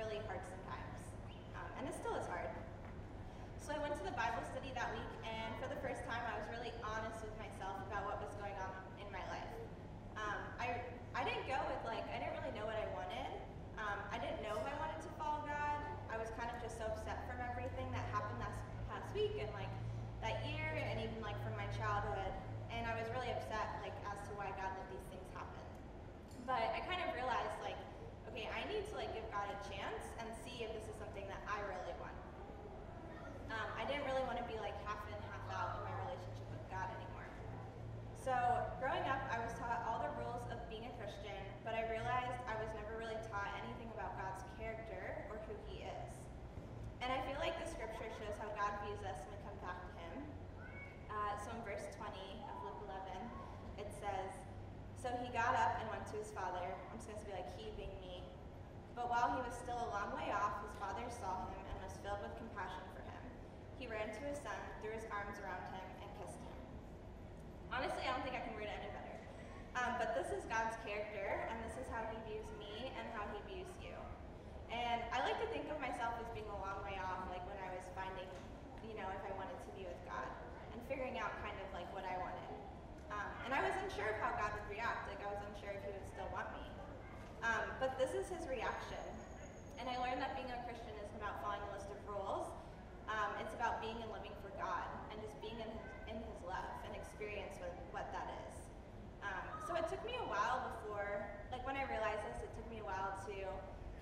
really 0.07 0.23
hard 0.31 0.39
sometimes, 0.47 1.03
um, 1.59 1.67
and 1.83 1.91
it 1.91 1.95
still 1.99 2.15
is 2.15 2.31
hard. 2.31 2.47
So 3.59 3.75
I 3.75 3.79
went 3.83 3.99
to 3.99 4.05
the 4.07 4.15
Bible 4.15 4.39
study 4.55 4.71
that 4.79 4.95
week, 4.95 5.13
and 5.27 5.51
for 5.59 5.67
the 5.67 5.75
first 5.83 6.07
time, 6.07 6.23
I 6.23 6.39
was 6.39 6.47
really 6.55 6.71
honest 6.87 7.19
with 7.27 7.35
myself 7.43 7.83
about 7.91 8.07
what 8.07 8.23
was 8.23 8.31
going 8.39 8.55
on 8.63 8.71
in 9.03 9.09
my 9.11 9.23
life. 9.35 9.51
Um, 10.15 10.39
I, 10.63 10.79
I 11.19 11.27
didn't 11.27 11.51
go 11.51 11.59
with, 11.67 11.83
like, 11.91 12.07
I 12.15 12.23
didn't 12.23 12.39
really 12.39 12.55
know 12.55 12.71
what 12.71 12.79
I 12.79 12.87
wanted. 12.95 13.35
Um, 13.83 13.99
I 14.15 14.23
didn't 14.23 14.47
know 14.47 14.55
if 14.55 14.63
I 14.63 14.79
wanted 14.79 15.03
to 15.03 15.11
follow 15.19 15.43
God. 15.43 15.79
I 16.07 16.23
was 16.23 16.31
kind 16.39 16.55
of 16.55 16.63
just 16.63 16.79
so 16.79 16.87
upset 16.87 17.27
from 17.27 17.43
everything 17.43 17.91
that 17.91 18.07
happened 18.15 18.39
last 18.39 18.63
past 18.87 19.11
week 19.11 19.35
and, 19.43 19.51
like, 19.59 19.71
that 20.23 20.39
year, 20.47 20.71
and 20.87 21.03
even, 21.03 21.19
like, 21.19 21.35
from 21.43 21.59
my 21.59 21.67
childhood. 21.75 22.31
And 22.71 22.87
I 22.87 22.95
was 22.95 23.11
really 23.11 23.35
upset, 23.35 23.83
like, 23.83 23.97
as 24.07 24.23
to 24.31 24.39
why 24.39 24.55
God 24.55 24.71
let 24.71 24.87
these 24.87 25.07
things 25.11 25.27
happen. 25.35 25.67
But 26.47 26.63
I 26.63 26.79
kind 26.87 27.03
of 27.03 27.11
realized 27.19 27.56
Yes, 28.37 30.01
if 30.63 30.73
this 30.73 30.89
is 30.89 30.97
something 30.97 31.27
that 31.29 31.43
I 31.45 31.61
really 31.69 31.93
want. 32.01 32.17
Um, 33.53 33.69
I 33.77 33.85
didn't 33.85 34.09
really 34.09 34.25
want 34.25 34.41
to 34.41 34.47
be 34.49 34.57
like 34.57 34.73
half 34.89 35.05
in, 35.11 35.19
half 35.29 35.45
out 35.53 35.79
in 35.79 35.81
my 35.85 35.95
relationship 36.09 36.49
with 36.49 36.65
God 36.73 36.89
anymore. 36.97 37.29
So, 38.17 38.33
growing 38.81 39.05
up, 39.05 39.21
I 39.29 39.37
was 39.43 39.53
taught 39.61 39.85
all 39.85 40.01
the 40.01 40.13
rules 40.25 40.49
of 40.49 40.59
being 40.73 40.89
a 40.89 40.95
Christian, 40.97 41.37
but 41.61 41.77
I 41.77 41.85
realized 41.93 42.41
I 42.49 42.57
was 42.57 42.73
never 42.73 42.97
really 42.97 43.21
taught 43.29 43.53
anything 43.61 43.93
about 43.93 44.17
God's 44.17 44.43
character 44.57 45.29
or 45.29 45.37
who 45.45 45.55
He 45.69 45.85
is. 45.85 46.09
And 47.05 47.13
I 47.13 47.21
feel 47.29 47.39
like 47.39 47.61
the 47.61 47.69
Scripture 47.69 48.09
shows 48.17 48.37
how 48.41 48.49
God 48.57 48.73
views 48.89 49.05
us 49.05 49.21
when 49.29 49.37
we 49.37 49.41
come 49.45 49.59
back 49.61 49.77
to 49.77 49.91
Him. 50.01 50.15
Uh, 51.13 51.37
so, 51.43 51.53
in 51.53 51.61
verse 51.69 51.85
twenty 52.01 52.41
of 52.49 52.57
Luke 52.65 52.81
eleven, 52.89 53.21
it 53.77 53.93
says, 53.93 54.41
"So 54.97 55.13
he 55.21 55.29
got 55.37 55.53
up 55.53 55.85
and 55.85 55.87
went 55.93 56.09
to 56.11 56.17
his 56.17 56.33
but 58.97 59.13
while 59.13 59.29
he 59.37 59.45
was 59.45 59.53
still 59.53 59.77
a 59.77 59.93
long 59.93 60.17
way 60.17 60.33
off, 60.33 60.65
his 60.65 60.73
father 60.81 61.05
saw 61.13 61.45
him 61.45 61.61
and 61.69 61.77
was 61.85 61.93
filled 62.01 62.25
with 62.25 62.33
compassion 62.41 62.81
for 62.97 63.05
him. 63.05 63.23
He 63.77 63.85
ran 63.85 64.09
to 64.09 64.23
his 64.25 64.41
son, 64.41 64.57
threw 64.81 64.97
his 64.97 65.05
arms 65.13 65.37
around 65.37 65.69
him, 65.69 65.85
and 66.01 66.09
kissed 66.17 66.41
him. 66.41 66.57
Honestly, 67.69 68.09
I 68.09 68.17
don't 68.17 68.25
think 68.25 68.41
I 68.41 68.43
can 68.49 68.57
read 68.57 68.73
it 68.73 68.81
any 68.81 68.89
better. 68.89 69.17
Um, 69.77 70.01
but 70.01 70.17
this 70.17 70.33
is 70.33 70.49
God's 70.49 70.81
character, 70.81 71.45
and 71.53 71.61
this 71.61 71.77
is 71.77 71.85
how 71.93 72.09
he 72.09 72.17
views 72.25 72.49
me 72.57 72.89
and 72.97 73.05
how 73.13 73.29
he 73.37 73.39
views 73.53 73.69
you. 73.85 73.93
And 74.73 75.05
I 75.13 75.21
like 75.29 75.37
to 75.45 75.49
think 75.53 75.69
of 75.69 75.77
myself 75.77 76.17
as 76.17 76.29
being 76.33 76.49
a 76.49 76.57
long 76.57 76.81
way 76.81 76.97
off, 76.97 77.29
like 77.29 77.45
when 77.45 77.61
I 77.61 77.69
was 77.77 77.85
finding, 77.93 78.33
you 78.81 78.97
know, 78.97 79.13
if 79.13 79.21
I 79.29 79.33
wanted 79.37 79.61
to 79.61 79.71
be 79.77 79.85
with 79.85 80.01
God 80.09 80.25
and 80.73 80.81
figuring 80.89 81.21
out 81.21 81.37
kind 81.45 81.55
of 81.61 81.69
like 81.77 81.87
what 81.93 82.09
I 82.09 82.17
wanted. 82.17 82.49
Um, 83.13 83.29
and 83.45 83.53
I 83.53 83.61
was 83.61 83.77
unsure 83.85 84.09
of 84.09 84.19
how 84.25 84.33
God 84.41 84.57
would 84.57 84.69
react. 84.73 85.05
Like 85.13 85.21
I 85.21 85.29
was 85.29 85.45
unsure 85.53 85.77
if 85.77 85.85
he 85.85 85.93
would 85.93 86.09
still 86.17 86.33
want 86.33 86.49
me 86.57 86.65
reaction. 88.57 89.05
And 89.77 89.85
I 89.85 90.01
learned 90.01 90.19
that 90.25 90.33
being 90.33 90.49
a 90.49 90.59
Christian 90.65 90.97
isn't 90.97 91.19
about 91.21 91.45
following 91.45 91.61
a 91.69 91.71
list 91.77 91.93
of 91.93 92.01
rules, 92.09 92.49
Um, 93.07 93.31
it's 93.39 93.55
about 93.55 93.79
being 93.79 93.95
and 94.03 94.11
living 94.11 94.35
for 94.43 94.51
God 94.59 94.83
and 95.15 95.21
just 95.23 95.39
being 95.39 95.55
in 95.63 95.71
His, 95.71 95.87
in 96.11 96.17
his 96.19 96.39
love 96.43 96.75
and 96.83 96.91
experience 96.99 97.55
what, 97.63 97.71
what 97.95 98.07
that 98.11 98.27
is. 98.43 98.57
Um, 99.23 99.45
so 99.63 99.79
it 99.79 99.87
took 99.87 100.03
me 100.03 100.19
a 100.19 100.27
while 100.27 100.75
before, 100.75 101.23
like 101.55 101.63
when 101.63 101.79
I 101.79 101.87
realized 101.87 102.19
this, 102.27 102.43
it 102.43 102.51
took 102.59 102.67
me 102.67 102.83
a 102.83 102.87
while 102.87 103.15
to 103.31 103.35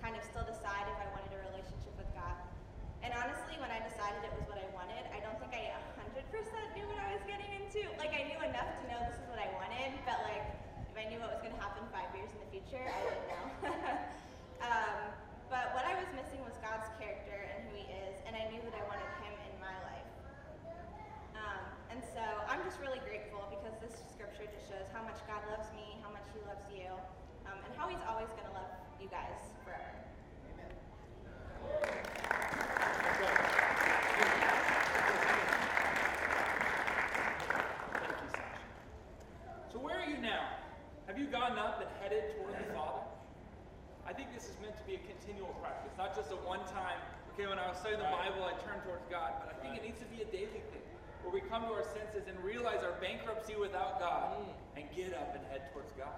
kind 0.01 0.17
of 0.17 0.25
still 0.25 0.41
decide 0.49 0.89
if 0.89 0.97
I 0.97 1.05
wanted 1.13 1.37
a 1.37 1.41
relationship 1.53 1.93
with 2.01 2.09
God. 2.17 2.33
And 3.05 3.13
honestly, 3.13 3.61
when 3.61 3.69
I 3.69 3.77
decided 3.85 4.25
it 4.25 4.33
was 4.33 4.49
what 4.49 4.57
I 4.57 4.65
wanted, 4.73 5.05
I 5.13 5.21
don't 5.21 5.37
think 5.37 5.53
I 5.53 5.69
100% 6.01 6.17
knew 6.73 6.87
what 6.89 6.97
I 6.97 7.13
was 7.13 7.21
getting 7.29 7.51
into. 7.61 7.85
Like 8.01 8.17
I 8.17 8.25
knew 8.25 8.41
enough 8.41 8.73
to 8.81 8.83
know 8.89 8.97
this 9.05 9.21
is 9.21 9.27
what 9.29 9.37
I 9.37 9.53
wanted, 9.53 9.93
but 10.01 10.17
like 10.25 10.49
if 10.89 10.97
I 10.97 11.05
knew 11.11 11.21
what 11.21 11.29
was 11.29 11.43
going 11.45 11.53
to 11.53 11.61
happen 11.61 11.85
five 11.93 12.09
years 12.17 12.31
in 12.33 12.39
the 12.41 12.49
future, 12.49 12.81
I 12.81 12.99
didn't 13.05 13.27
know. 13.29 13.45
um, 14.65 14.97
but 15.51 15.71
what 15.77 15.85
I 15.85 15.93
was 15.95 16.09
missing 16.17 16.41
was 16.43 16.57
God's 16.59 16.89
character 16.97 17.37
and 17.37 17.69
who 17.69 17.79
He 17.79 17.85
is, 18.03 18.15
and 18.25 18.33
I 18.33 18.49
knew 18.51 18.59
that 18.65 18.75
I 18.75 18.83
wanted 18.89 19.07
Him 19.23 19.31
in 19.45 19.55
my 19.61 19.75
life. 19.87 20.11
Um, 21.37 21.63
and 21.93 21.99
so 22.11 22.23
I'm 22.49 22.59
just 22.65 22.81
really 22.81 22.99
grateful 23.05 23.45
because 23.53 23.71
this 23.79 23.93
scripture 24.11 24.49
just 24.49 24.67
shows 24.67 24.83
how 24.89 25.05
much 25.05 25.21
God 25.29 25.39
loves 25.53 25.69
me, 25.77 25.95
how 26.01 26.11
much 26.11 26.25
He 26.33 26.41
loves 26.43 26.65
you, 26.73 26.91
um, 27.45 27.59
and 27.61 27.64
how 27.77 27.87
He's 27.87 27.99
always 28.09 28.27
going 28.29 28.47
to 28.47 28.53
love 28.53 28.71
you 29.01 29.07
guys 29.07 29.37
forever. 29.63 29.91
Amen. 30.55 30.71
Thank 37.99 38.17
you, 38.21 38.29
Sasha. 38.31 38.63
So 39.71 39.79
where 39.79 39.99
are 39.99 40.09
you 40.09 40.17
now? 40.17 40.49
Have 41.07 41.17
you 41.19 41.25
gotten 41.27 41.59
up 41.59 41.81
and 41.81 41.89
headed 42.01 42.35
toward 42.37 42.53
the 42.57 42.73
Father? 42.73 43.03
I 44.07 44.13
think 44.13 44.33
this 44.33 44.45
is 44.45 44.55
meant 44.61 44.77
to 44.77 44.83
be 44.83 44.95
a 44.95 45.03
continual 45.09 45.53
practice, 45.61 45.91
not 45.97 46.15
just 46.15 46.31
a 46.31 46.37
one-time, 46.45 47.01
okay, 47.35 47.51
when 47.51 47.59
I 47.59 47.67
was 47.67 47.75
studying 47.83 47.99
the 47.99 48.07
Bible, 48.07 48.47
I 48.47 48.55
turned 48.63 48.79
towards 48.87 49.03
God, 49.11 49.43
but 49.43 49.51
I 49.51 49.55
think 49.59 49.75
it 49.75 49.83
needs 49.83 49.99
to 49.99 50.07
be 50.07 50.23
a 50.23 50.29
daily 50.31 50.63
thing, 50.71 50.85
where 51.19 51.35
we 51.35 51.43
come 51.43 51.67
to 51.67 51.73
our 51.75 51.83
senses 51.91 52.31
and 52.31 52.39
realize 52.39 52.79
our 52.79 52.95
bankruptcy 53.03 53.59
without 53.59 53.99
God, 53.99 54.39
mm. 54.39 54.55
and 54.79 54.87
get 54.95 55.11
up 55.11 55.35
and 55.35 55.43
head 55.51 55.67
towards 55.75 55.91
God, 55.99 56.15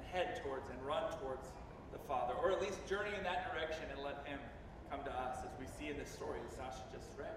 and 0.00 0.08
head 0.08 0.40
towards 0.42 0.64
and 0.72 0.80
run 0.80 1.04
towards 1.20 1.44
the 1.92 2.00
Father, 2.08 2.32
or 2.40 2.50
at 2.50 2.60
least 2.60 2.80
journey 2.88 3.12
in 3.16 3.24
that 3.24 3.52
direction 3.52 3.84
and 3.92 4.00
let 4.00 4.24
Him 4.24 4.40
come 4.88 5.04
to 5.04 5.12
us, 5.12 5.44
as 5.44 5.52
we 5.60 5.66
see 5.68 5.92
in 5.92 5.98
this 6.00 6.08
story 6.08 6.40
that 6.40 6.56
Sasha 6.56 6.82
just 6.88 7.12
read. 7.20 7.36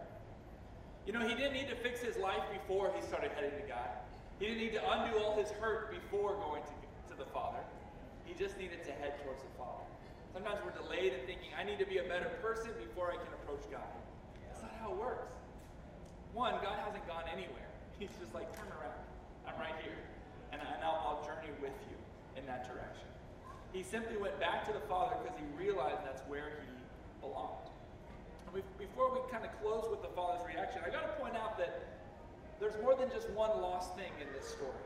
You 1.06 1.12
know, 1.12 1.28
he 1.28 1.36
didn't 1.36 1.54
need 1.54 1.68
to 1.68 1.76
fix 1.76 2.00
his 2.00 2.16
life 2.16 2.42
before 2.50 2.90
he 2.96 3.04
started 3.04 3.36
heading 3.36 3.52
to 3.60 3.68
God. 3.68 3.92
He 4.40 4.48
didn't 4.48 4.64
need 4.64 4.74
to 4.74 4.82
undo 4.82 5.20
all 5.20 5.36
his 5.36 5.52
hurt 5.60 5.92
before 5.92 6.40
going 6.40 6.64
to, 6.64 6.76
to 7.12 7.16
the 7.20 7.28
Father. 7.36 7.60
He 8.24 8.34
just 8.34 8.58
needed 8.58 8.82
to 8.88 8.92
head 9.04 9.20
towards 9.22 9.44
the 9.44 9.54
Father. 9.60 9.84
Sometimes 10.32 10.64
we're 10.64 10.74
delayed 10.74 11.14
in 11.14 11.22
thinking, 11.28 11.52
I 11.54 11.62
need 11.62 11.78
to 11.78 11.86
be 11.86 12.00
a 12.00 12.08
better 12.08 12.32
person 12.42 12.72
before 12.80 13.12
I 13.12 13.20
can 13.20 13.30
approach 13.44 13.68
God. 13.70 13.86
That's 14.50 14.64
not 14.64 14.74
how 14.82 14.96
it 14.96 14.98
works. 14.98 15.30
One, 16.34 16.58
God 16.64 16.80
hasn't 16.82 17.06
gone 17.06 17.28
anywhere. 17.30 17.70
He's 18.00 18.16
just 18.18 18.34
like, 18.34 18.50
turn 18.56 18.72
around. 18.74 19.04
I'm 19.46 19.60
right 19.60 19.78
here. 19.84 20.00
And, 20.50 20.62
and 20.64 20.82
I'll, 20.82 20.98
I'll 21.04 21.22
journey 21.22 21.54
with 21.62 21.76
you 21.92 21.93
in 22.38 22.46
that 22.46 22.68
direction. 22.68 23.08
He 23.74 23.82
simply 23.82 24.18
went 24.18 24.40
back 24.40 24.66
to 24.70 24.74
the 24.74 24.84
Father 24.86 25.18
because 25.24 25.38
he 25.38 25.46
realized 25.58 26.06
that's 26.06 26.22
where 26.30 26.62
he 26.62 26.70
belonged. 27.22 27.66
And 28.46 28.62
Before 28.78 29.10
we 29.10 29.20
kind 29.34 29.42
of 29.42 29.52
close 29.62 29.90
with 29.90 30.06
the 30.06 30.14
Father's 30.14 30.46
reaction, 30.46 30.82
I 30.86 30.94
got 30.94 31.10
to 31.10 31.14
point 31.18 31.34
out 31.34 31.58
that 31.58 31.94
there's 32.62 32.78
more 32.86 32.94
than 32.94 33.10
just 33.10 33.30
one 33.34 33.50
lost 33.62 33.98
thing 33.98 34.14
in 34.22 34.30
this 34.38 34.46
story. 34.46 34.86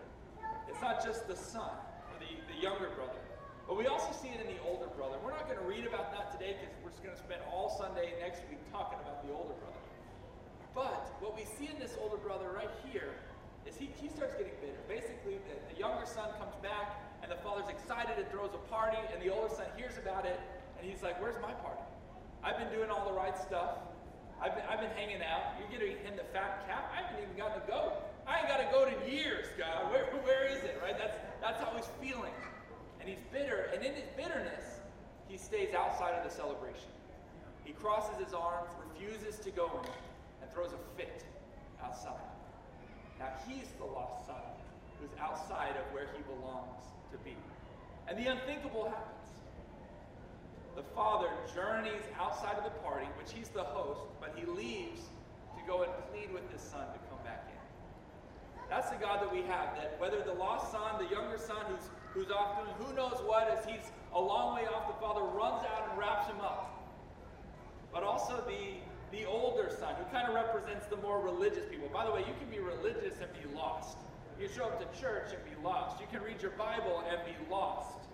It's 0.71 0.79
not 0.79 1.03
just 1.03 1.27
the 1.27 1.35
son 1.35 1.75
or 2.09 2.15
the, 2.23 2.31
the 2.47 2.57
younger 2.63 2.89
brother, 2.95 3.19
but 3.67 3.75
we 3.75 3.87
also 3.91 4.15
see 4.15 4.31
it 4.31 4.39
in 4.39 4.47
the 4.47 4.59
older 4.63 4.87
brother. 4.95 5.19
We're 5.19 5.35
not 5.35 5.51
going 5.51 5.59
to 5.59 5.67
read 5.67 5.83
about 5.83 6.15
that 6.15 6.31
today 6.31 6.55
because 6.55 6.71
we're 6.79 6.95
just 6.95 7.03
going 7.03 7.15
to 7.15 7.19
spend 7.19 7.43
all 7.51 7.67
Sunday 7.75 8.15
next 8.23 8.47
week 8.47 8.63
talking 8.71 8.99
about 9.03 9.19
the 9.27 9.35
older 9.35 9.55
brother. 9.59 9.83
But 10.71 11.11
what 11.19 11.35
we 11.35 11.43
see 11.43 11.67
in 11.67 11.75
this 11.75 11.99
older 11.99 12.21
brother 12.21 12.53
right 12.55 12.71
here 12.87 13.19
is 13.67 13.75
he, 13.75 13.91
he 13.99 14.07
starts 14.07 14.39
getting 14.39 14.55
bitter. 14.63 14.79
Basically, 14.87 15.41
the, 15.43 15.55
the 15.73 15.75
younger 15.75 16.07
son 16.07 16.31
comes 16.39 16.55
back, 16.63 17.06
and 17.27 17.37
the 17.37 17.43
father's 17.43 17.67
excited 17.67 18.15
and 18.15 18.27
throws 18.31 18.55
a 18.55 18.63
party, 18.71 18.97
and 19.11 19.19
the 19.19 19.27
older 19.27 19.51
son 19.51 19.67
hears 19.75 19.99
about 19.99 20.25
it, 20.25 20.39
and 20.79 20.89
he's 20.89 21.03
like, 21.03 21.19
Where's 21.21 21.35
my 21.43 21.51
party? 21.59 21.83
I've 22.43 22.57
been 22.57 22.71
doing 22.71 22.89
all 22.89 23.03
the 23.03 23.17
right 23.17 23.35
stuff. 23.35 23.83
I've 24.39 24.55
been, 24.55 24.63
I've 24.69 24.79
been 24.79 24.95
hanging 24.95 25.19
out. 25.19 25.59
You're 25.59 25.67
getting 25.67 25.97
him 26.05 26.15
the 26.15 26.23
fat 26.31 26.63
cap. 26.69 26.93
I 26.95 27.03
haven't 27.03 27.19
even 27.19 27.35
gotten 27.35 27.59
to 27.59 27.67
go. 27.67 27.97
I 28.23 28.39
ain't 28.39 28.47
got 28.47 28.63
to 28.63 28.69
go 28.71 28.85
in 28.87 28.95
years, 29.11 29.47
God. 29.57 29.91
Where, 29.91 30.05
where 30.23 30.45
is 30.45 30.63
it, 30.63 30.79
right? 30.79 30.95
That's, 30.95 31.17
that's 31.41 31.59
how 31.59 31.75
he's 31.75 31.89
feeling. 31.99 32.31
And 33.01 33.09
he's 33.09 33.19
bitter, 33.33 33.71
and 33.73 33.83
in 33.83 33.93
his 33.93 34.07
bitterness, 34.15 34.79
he 35.27 35.37
stays 35.37 35.73
outside 35.73 36.13
of 36.13 36.23
the 36.23 36.31
celebration. 36.31 36.93
He 37.65 37.73
crosses 37.73 38.23
his 38.23 38.33
arms, 38.33 38.71
refuses 38.87 39.39
to 39.43 39.51
go 39.51 39.67
in, 39.83 39.91
and 40.41 40.47
throws 40.53 40.71
a 40.71 40.79
fit 40.95 41.25
outside. 41.83 42.23
Now 43.19 43.33
he's 43.49 43.67
the 43.79 43.85
lost 43.85 44.27
son 44.27 44.47
who's 45.01 45.11
outside 45.19 45.75
of 45.75 45.91
where 45.91 46.07
he 46.15 46.21
belongs 46.23 46.87
to 47.11 47.17
be. 47.19 47.35
And 48.07 48.17
the 48.17 48.31
unthinkable 48.31 48.85
happens. 48.85 49.13
The 50.75 50.83
father 50.95 51.29
journeys 51.55 52.03
outside 52.19 52.55
of 52.55 52.63
the 52.63 52.77
party, 52.85 53.07
which 53.17 53.33
he's 53.33 53.49
the 53.49 53.63
host, 53.63 54.01
but 54.21 54.35
he 54.37 54.45
leaves 54.45 55.01
to 55.57 55.61
go 55.67 55.83
and 55.83 55.91
plead 56.11 56.31
with 56.31 56.49
his 56.51 56.61
son 56.61 56.85
to 56.85 56.99
come 57.09 57.17
back 57.25 57.49
in. 57.49 57.57
That's 58.69 58.89
the 58.89 58.97
God 58.97 59.21
that 59.21 59.31
we 59.31 59.41
have, 59.43 59.75
that 59.75 59.95
whether 59.97 60.21
the 60.21 60.33
lost 60.33 60.71
son, 60.71 61.01
the 61.01 61.09
younger 61.09 61.37
son 61.37 61.57
who's, 61.67 61.89
who's 62.13 62.31
off 62.31 62.61
doing 62.61 62.75
who 62.77 62.93
knows 62.95 63.19
what, 63.25 63.49
as 63.49 63.65
he's 63.65 63.91
a 64.13 64.21
long 64.21 64.55
way 64.55 64.67
off, 64.67 64.87
the 64.87 64.99
father 65.01 65.21
runs 65.21 65.63
out 65.65 65.89
and 65.89 65.97
wraps 65.97 66.27
him 66.27 66.39
up. 66.41 66.73
But 67.91 68.03
also 68.03 68.43
the, 68.47 68.77
the 69.17 69.25
older 69.25 69.71
son, 69.79 69.95
who 69.95 70.05
kind 70.13 70.27
of 70.27 70.35
represents 70.35 70.85
the 70.87 70.97
more 70.97 71.19
religious 71.21 71.65
people. 71.69 71.89
By 71.91 72.05
the 72.05 72.11
way, 72.11 72.19
you 72.19 72.33
can 72.39 72.49
be 72.51 72.59
religious 72.59 73.15
and 73.21 73.31
be 73.33 73.55
lost. 73.55 73.97
You 74.39 74.47
show 74.47 74.69
up 74.69 74.77
to 74.77 74.85
church 75.01 75.33
and 75.33 75.41
be 75.49 75.57
lost. 75.65 75.97
You 75.99 76.05
can 76.13 76.21
read 76.21 76.45
your 76.45 76.53
Bible 76.53 77.01
and 77.09 77.17
be 77.25 77.33
lost. 77.49 78.05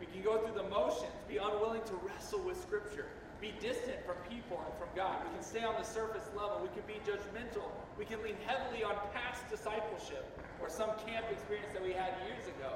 We 0.00 0.06
can 0.08 0.24
go 0.24 0.40
through 0.40 0.56
the 0.56 0.68
motions, 0.72 1.12
be 1.28 1.36
unwilling 1.36 1.84
to 1.92 1.94
wrestle 2.00 2.40
with 2.40 2.56
Scripture, 2.56 3.04
be 3.36 3.52
distant 3.60 4.00
from 4.08 4.16
people 4.32 4.64
and 4.64 4.72
from 4.80 4.88
God. 4.96 5.20
We 5.28 5.36
can 5.36 5.44
stay 5.44 5.60
on 5.60 5.76
the 5.76 5.84
surface 5.84 6.32
level. 6.32 6.64
We 6.64 6.72
can 6.72 6.88
be 6.88 6.96
judgmental. 7.04 7.68
We 8.00 8.08
can 8.08 8.24
lean 8.24 8.40
heavily 8.48 8.80
on 8.80 8.96
past 9.12 9.44
discipleship 9.52 10.24
or 10.56 10.72
some 10.72 10.88
camp 11.04 11.28
experience 11.28 11.76
that 11.76 11.84
we 11.84 11.92
had 11.92 12.16
years 12.24 12.48
ago 12.56 12.72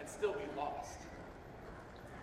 and 0.00 0.08
still 0.08 0.32
be 0.32 0.48
lost. 0.56 1.04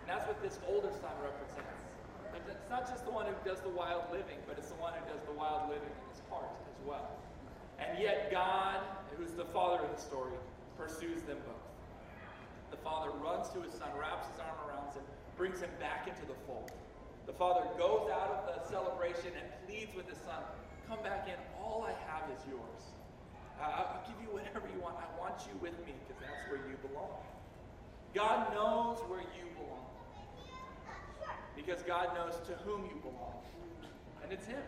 And 0.02 0.10
that's 0.10 0.26
what 0.26 0.42
this 0.42 0.58
older 0.66 0.90
son 0.90 1.14
represents. 1.22 1.86
It's 2.34 2.70
not 2.70 2.90
just 2.90 3.06
the 3.06 3.14
one 3.14 3.26
who 3.26 3.38
does 3.46 3.62
the 3.62 3.70
wild 3.70 4.10
living, 4.10 4.42
but 4.50 4.58
it's 4.58 4.74
the 4.74 4.82
one 4.82 4.98
who 4.98 5.06
does 5.14 5.22
the 5.30 5.36
wild 5.38 5.70
living 5.70 5.94
in 5.94 6.06
his 6.10 6.22
heart 6.26 6.50
as 6.66 6.78
well. 6.82 7.06
And 7.78 7.98
yet, 7.98 8.30
God, 8.30 8.80
who's 9.16 9.32
the 9.32 9.44
father 9.46 9.84
of 9.84 9.94
the 9.94 10.00
story, 10.00 10.32
pursues 10.76 11.22
them 11.22 11.38
both. 11.46 11.66
The 12.70 12.76
father 12.78 13.10
runs 13.22 13.48
to 13.50 13.62
his 13.62 13.72
son, 13.72 13.88
wraps 13.98 14.26
his 14.28 14.40
arm 14.40 14.58
around 14.68 14.94
him, 14.94 15.02
brings 15.36 15.60
him 15.60 15.70
back 15.80 16.06
into 16.06 16.26
the 16.26 16.38
fold. 16.46 16.70
The 17.26 17.32
father 17.32 17.66
goes 17.78 18.10
out 18.10 18.30
of 18.30 18.40
the 18.46 18.68
celebration 18.68 19.32
and 19.36 19.46
pleads 19.66 19.94
with 19.94 20.08
his 20.08 20.18
son, 20.18 20.42
Come 20.88 21.02
back 21.02 21.28
in. 21.28 21.36
All 21.60 21.84
I 21.84 21.92
have 22.08 22.30
is 22.32 22.40
yours. 22.48 22.82
I'll 23.60 24.00
give 24.06 24.16
you 24.22 24.32
whatever 24.32 24.64
you 24.72 24.80
want. 24.80 24.96
I 24.96 25.20
want 25.20 25.44
you 25.44 25.52
with 25.60 25.76
me 25.84 25.92
because 26.06 26.16
that's 26.22 26.48
where 26.48 26.64
you 26.64 26.78
belong. 26.80 27.20
God 28.14 28.54
knows 28.54 28.98
where 29.10 29.20
you 29.20 29.44
belong 29.52 29.84
because 31.58 31.82
God 31.82 32.14
knows 32.14 32.34
to 32.46 32.54
whom 32.64 32.84
you 32.86 32.96
belong, 33.02 33.34
and 34.22 34.32
it's 34.32 34.46
Him. 34.46 34.62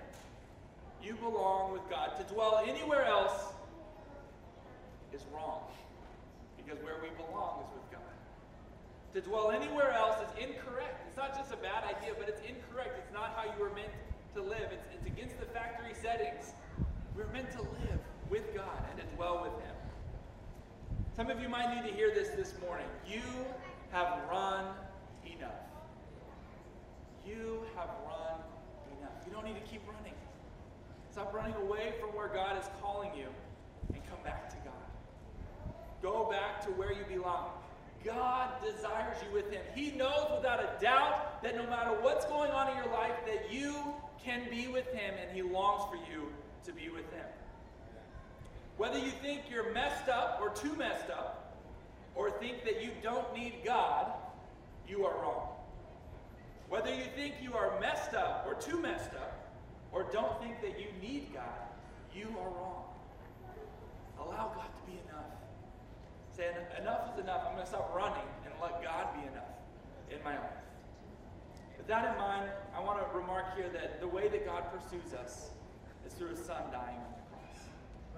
You 1.03 1.15
belong 1.15 1.73
with 1.73 1.89
God. 1.89 2.17
To 2.19 2.35
dwell 2.35 2.63
anywhere 2.67 3.05
else 3.05 3.53
is 5.13 5.23
wrong 5.35 5.63
because 6.57 6.83
where 6.85 6.97
we 7.03 7.09
belong 7.17 7.65
is 7.65 7.73
with 7.75 7.91
God. 7.91 8.15
To 9.15 9.21
dwell 9.21 9.51
anywhere 9.51 9.93
else 9.93 10.17
is 10.23 10.45
incorrect. 10.45 11.03
It's 11.09 11.17
not 11.17 11.37
just 11.37 11.53
a 11.53 11.57
bad 11.57 11.85
idea, 11.85 12.13
but 12.19 12.29
it's 12.29 12.41
incorrect. 12.41 12.99
It's 12.99 13.13
not 13.13 13.35
how 13.35 13.45
you 13.45 13.63
were 13.63 13.75
meant 13.75 13.91
to 14.35 14.43
live, 14.43 14.71
it's, 14.71 14.87
it's 14.95 15.07
against 15.07 15.41
the 15.41 15.47
factory 15.47 15.93
settings. 16.01 16.53
We're 17.17 17.27
meant 17.33 17.51
to 17.53 17.63
live 17.63 18.01
with 18.31 18.55
God 18.55 18.79
and 18.89 19.01
to 19.01 19.17
dwell 19.17 19.43
with 19.43 19.53
Him. 19.65 19.75
Some 21.17 21.29
of 21.29 21.43
you 21.43 21.49
might 21.49 21.75
need 21.75 21.91
to 21.91 21.95
hear 21.95 22.15
this 22.15 22.29
this 22.31 22.55
morning. 22.61 22.87
You 23.09 23.23
have 23.91 24.21
run 24.31 24.65
enough. 25.27 25.67
You 27.27 27.63
have 27.75 27.91
run 28.07 28.39
enough. 28.97 29.11
You 29.27 29.33
don't 29.33 29.45
need 29.45 29.57
to 29.57 29.69
keep 29.69 29.83
running. 29.89 30.15
Stop 31.13 31.35
running 31.35 31.55
away 31.57 31.93
from 32.01 32.11
where 32.11 32.29
God 32.29 32.57
is 32.59 32.69
calling 32.81 33.11
you 33.17 33.27
and 33.93 34.03
come 34.09 34.19
back 34.23 34.49
to 34.51 34.57
God. 34.57 35.75
Go 36.03 36.31
back 36.31 36.65
to 36.67 36.71
where 36.73 36.93
you 36.93 37.05
belong. 37.09 37.51
God 38.05 38.51
desires 38.65 39.17
you 39.27 39.35
with 39.35 39.51
Him. 39.51 39.63
He 39.75 39.91
knows 39.91 40.27
without 40.37 40.61
a 40.61 40.81
doubt 40.81 41.43
that 41.43 41.57
no 41.57 41.67
matter 41.67 41.91
what's 42.01 42.25
going 42.27 42.51
on 42.53 42.69
in 42.69 42.77
your 42.77 42.93
life, 42.93 43.15
that 43.27 43.53
you 43.53 43.75
can 44.25 44.49
be 44.51 44.69
with 44.69 44.87
Him 44.93 45.15
and 45.21 45.35
He 45.35 45.43
longs 45.43 45.83
for 45.91 45.97
you 46.11 46.29
to 46.65 46.73
be 46.73 46.89
with 46.89 47.11
Him. 47.13 47.27
Whether 48.77 48.99
you 48.99 49.11
think 49.11 49.43
you're 49.51 49.73
messed 49.73 50.09
up 50.09 50.39
or 50.41 50.51
too 50.51 50.75
messed 50.77 51.11
up, 51.11 51.41
or 52.15 52.31
think 52.31 52.65
that 52.65 52.83
you 52.83 52.91
don't 53.03 53.35
need 53.35 53.55
God, 53.65 54.13
you 54.89 55.05
are 55.07 55.23
wrong. 55.23 55.49
Whether 56.69 56.95
you 56.95 57.05
think 57.17 57.35
you 57.43 57.55
are 57.55 57.79
messed 57.81 58.15
up 58.15 58.47
or 58.47 58.55
too 58.55 58.81
messed 58.81 59.15
up, 59.15 59.30
or 59.93 60.05
don't 60.13 60.41
think 60.41 60.61
that 60.63 60.79
you 60.79 60.87
need 61.03 61.33
God, 61.35 61.69
you 62.15 62.27
are 62.41 62.49
wrong. 62.49 62.85
Allow 64.19 64.53
God 64.55 64.69
to 64.75 64.91
be 64.91 64.99
enough. 65.09 65.33
Say, 66.37 66.47
enough 66.81 67.13
is 67.13 67.23
enough. 67.23 67.43
I'm 67.47 67.55
going 67.55 67.65
to 67.65 67.71
stop 67.71 67.93
running 67.95 68.29
and 68.45 68.55
let 68.63 68.83
God 68.83 69.09
be 69.15 69.27
enough 69.27 69.57
in 70.11 70.23
my 70.23 70.39
life. 70.39 70.61
With 71.77 71.87
that 71.89 72.13
in 72.13 72.19
mind, 72.19 72.51
I 72.77 72.81
want 72.81 73.01
to 73.01 73.17
remark 73.17 73.57
here 73.57 73.69
that 73.73 74.01
the 74.01 74.07
way 74.07 74.29
that 74.29 74.45
God 74.45 74.65
pursues 74.71 75.15
us 75.15 75.51
is 76.07 76.13
through 76.13 76.29
his 76.29 76.45
son 76.45 76.63
dying 76.71 76.97
on 76.97 77.11
the 77.17 77.25
cross. 77.33 77.61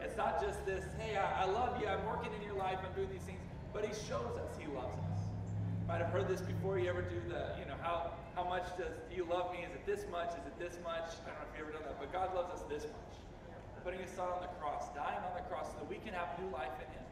It's 0.00 0.16
not 0.16 0.42
just 0.42 0.64
this, 0.66 0.84
hey, 0.98 1.16
I, 1.16 1.44
I 1.44 1.46
love 1.46 1.80
you, 1.80 1.86
I'm 1.86 2.04
working 2.06 2.32
in 2.34 2.42
your 2.42 2.56
life, 2.56 2.78
I'm 2.84 2.92
doing 2.94 3.08
these 3.12 3.22
things, 3.22 3.40
but 3.72 3.84
he 3.84 3.92
shows 3.92 4.36
us 4.36 4.58
he 4.58 4.66
loves 4.66 4.98
us. 4.98 5.22
You 5.80 5.86
might 5.86 5.98
have 5.98 6.10
heard 6.10 6.28
this 6.28 6.40
before 6.40 6.78
you 6.78 6.88
ever 6.88 7.02
do 7.02 7.20
the, 7.28 7.54
you 7.58 7.66
know, 7.66 7.78
how, 7.80 8.12
how 8.34 8.44
much 8.44 8.64
does 8.80 8.96
do 9.08 9.12
you 9.12 9.28
love 9.28 9.52
me? 9.52 9.60
Is 9.60 9.72
it 9.76 9.84
this 9.84 10.08
much? 10.08 10.32
Is 10.32 10.44
it 10.48 10.56
this 10.56 10.80
much? 10.80 11.12
I 11.28 11.32
don't 11.32 11.36
know 11.36 11.46
if 11.48 11.58
you've 11.58 11.68
ever 11.68 11.74
done 11.76 11.84
that, 11.84 12.00
but 12.00 12.08
God 12.12 12.32
loves 12.32 12.48
us 12.56 12.64
this 12.64 12.88
much. 12.88 13.14
Putting 13.84 14.00
his 14.00 14.14
son 14.14 14.30
on 14.30 14.40
the 14.40 14.52
cross, 14.62 14.88
dying 14.94 15.18
on 15.26 15.34
the 15.34 15.42
cross 15.50 15.74
so 15.74 15.82
that 15.82 15.90
we 15.90 15.98
can 16.00 16.14
have 16.14 16.38
new 16.38 16.46
life 16.54 16.72
in 16.78 16.86
him. 16.94 17.02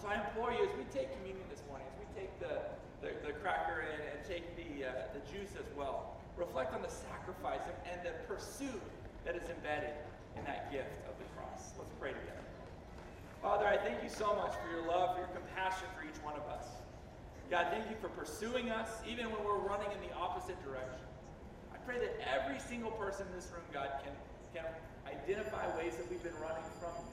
So 0.00 0.08
I 0.08 0.16
implore 0.16 0.48
you, 0.48 0.64
as 0.64 0.72
we 0.80 0.88
take 0.88 1.12
communion 1.20 1.44
this 1.52 1.60
morning, 1.68 1.84
as 1.92 1.96
we 2.00 2.08
take 2.16 2.32
the, 2.40 2.64
the, 3.04 3.12
the 3.20 3.36
cracker 3.44 3.84
and, 3.84 4.00
and 4.00 4.18
take 4.24 4.48
the, 4.56 4.88
uh, 4.88 5.12
the 5.12 5.20
juice 5.28 5.52
as 5.60 5.68
well, 5.76 6.16
reflect 6.40 6.72
on 6.72 6.80
the 6.80 6.88
sacrifice 6.88 7.60
and, 7.68 7.76
and 7.92 7.98
the 8.00 8.16
pursuit 8.24 8.80
that 9.28 9.36
is 9.36 9.44
embedded 9.52 9.92
in 10.40 10.42
that 10.48 10.72
gift 10.72 10.92
of 11.04 11.14
the 11.20 11.28
cross. 11.36 11.76
Let's 11.76 11.92
pray 12.00 12.16
together. 12.16 12.44
Father, 13.44 13.68
I 13.68 13.76
thank 13.76 14.00
you 14.00 14.08
so 14.08 14.32
much 14.40 14.56
for 14.56 14.72
your 14.72 14.88
love, 14.88 15.14
for 15.14 15.20
your 15.20 15.32
compassion 15.36 15.84
for 15.92 16.02
each 16.08 16.16
one 16.24 16.34
of 16.34 16.48
us. 16.48 16.83
God, 17.50 17.68
thank 17.70 17.84
you 17.92 17.96
for 18.00 18.08
pursuing 18.08 18.70
us 18.70 18.88
even 19.04 19.28
when 19.28 19.44
we're 19.44 19.60
running 19.68 19.92
in 19.92 20.00
the 20.00 20.12
opposite 20.16 20.56
direction. 20.64 21.04
I 21.72 21.78
pray 21.84 22.00
that 22.00 22.16
every 22.24 22.56
single 22.56 22.90
person 22.96 23.28
in 23.28 23.36
this 23.36 23.52
room, 23.52 23.68
God, 23.68 24.00
can, 24.00 24.16
can 24.56 24.64
identify 25.04 25.68
ways 25.76 26.00
that 26.00 26.08
we've 26.08 26.22
been 26.24 26.36
running 26.40 26.64
from 26.80 26.96
you. 26.96 27.12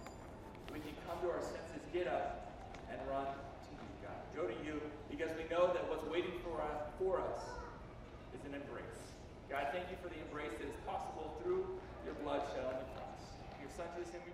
We 0.72 0.80
can 0.80 0.96
come 1.04 1.20
to 1.28 1.30
our 1.36 1.44
senses, 1.44 1.84
get 1.92 2.08
up, 2.08 2.48
and 2.88 2.96
run 3.12 3.28
to 3.28 3.72
you, 3.76 3.92
God. 4.00 4.20
Go 4.32 4.48
to 4.48 4.56
you 4.64 4.80
because 5.12 5.36
we 5.36 5.44
know 5.52 5.68
that 5.76 5.84
what's 5.92 6.08
waiting 6.08 6.40
for 6.48 6.64
us, 6.64 6.80
for 6.96 7.20
us 7.20 7.44
is 8.32 8.40
an 8.48 8.56
embrace. 8.56 9.04
God, 9.52 9.68
thank 9.76 9.92
you 9.92 10.00
for 10.00 10.08
the 10.08 10.20
embrace 10.32 10.56
that 10.64 10.72
is 10.72 10.80
possible 10.88 11.36
through 11.44 11.68
your 12.08 12.16
blood 12.24 12.40
shed 12.56 12.64
on 12.64 12.80
the 12.80 12.88
cross. 12.96 13.20
Your 13.60 13.70
son, 13.76 13.92
Jesus, 14.00 14.16
we 14.24 14.32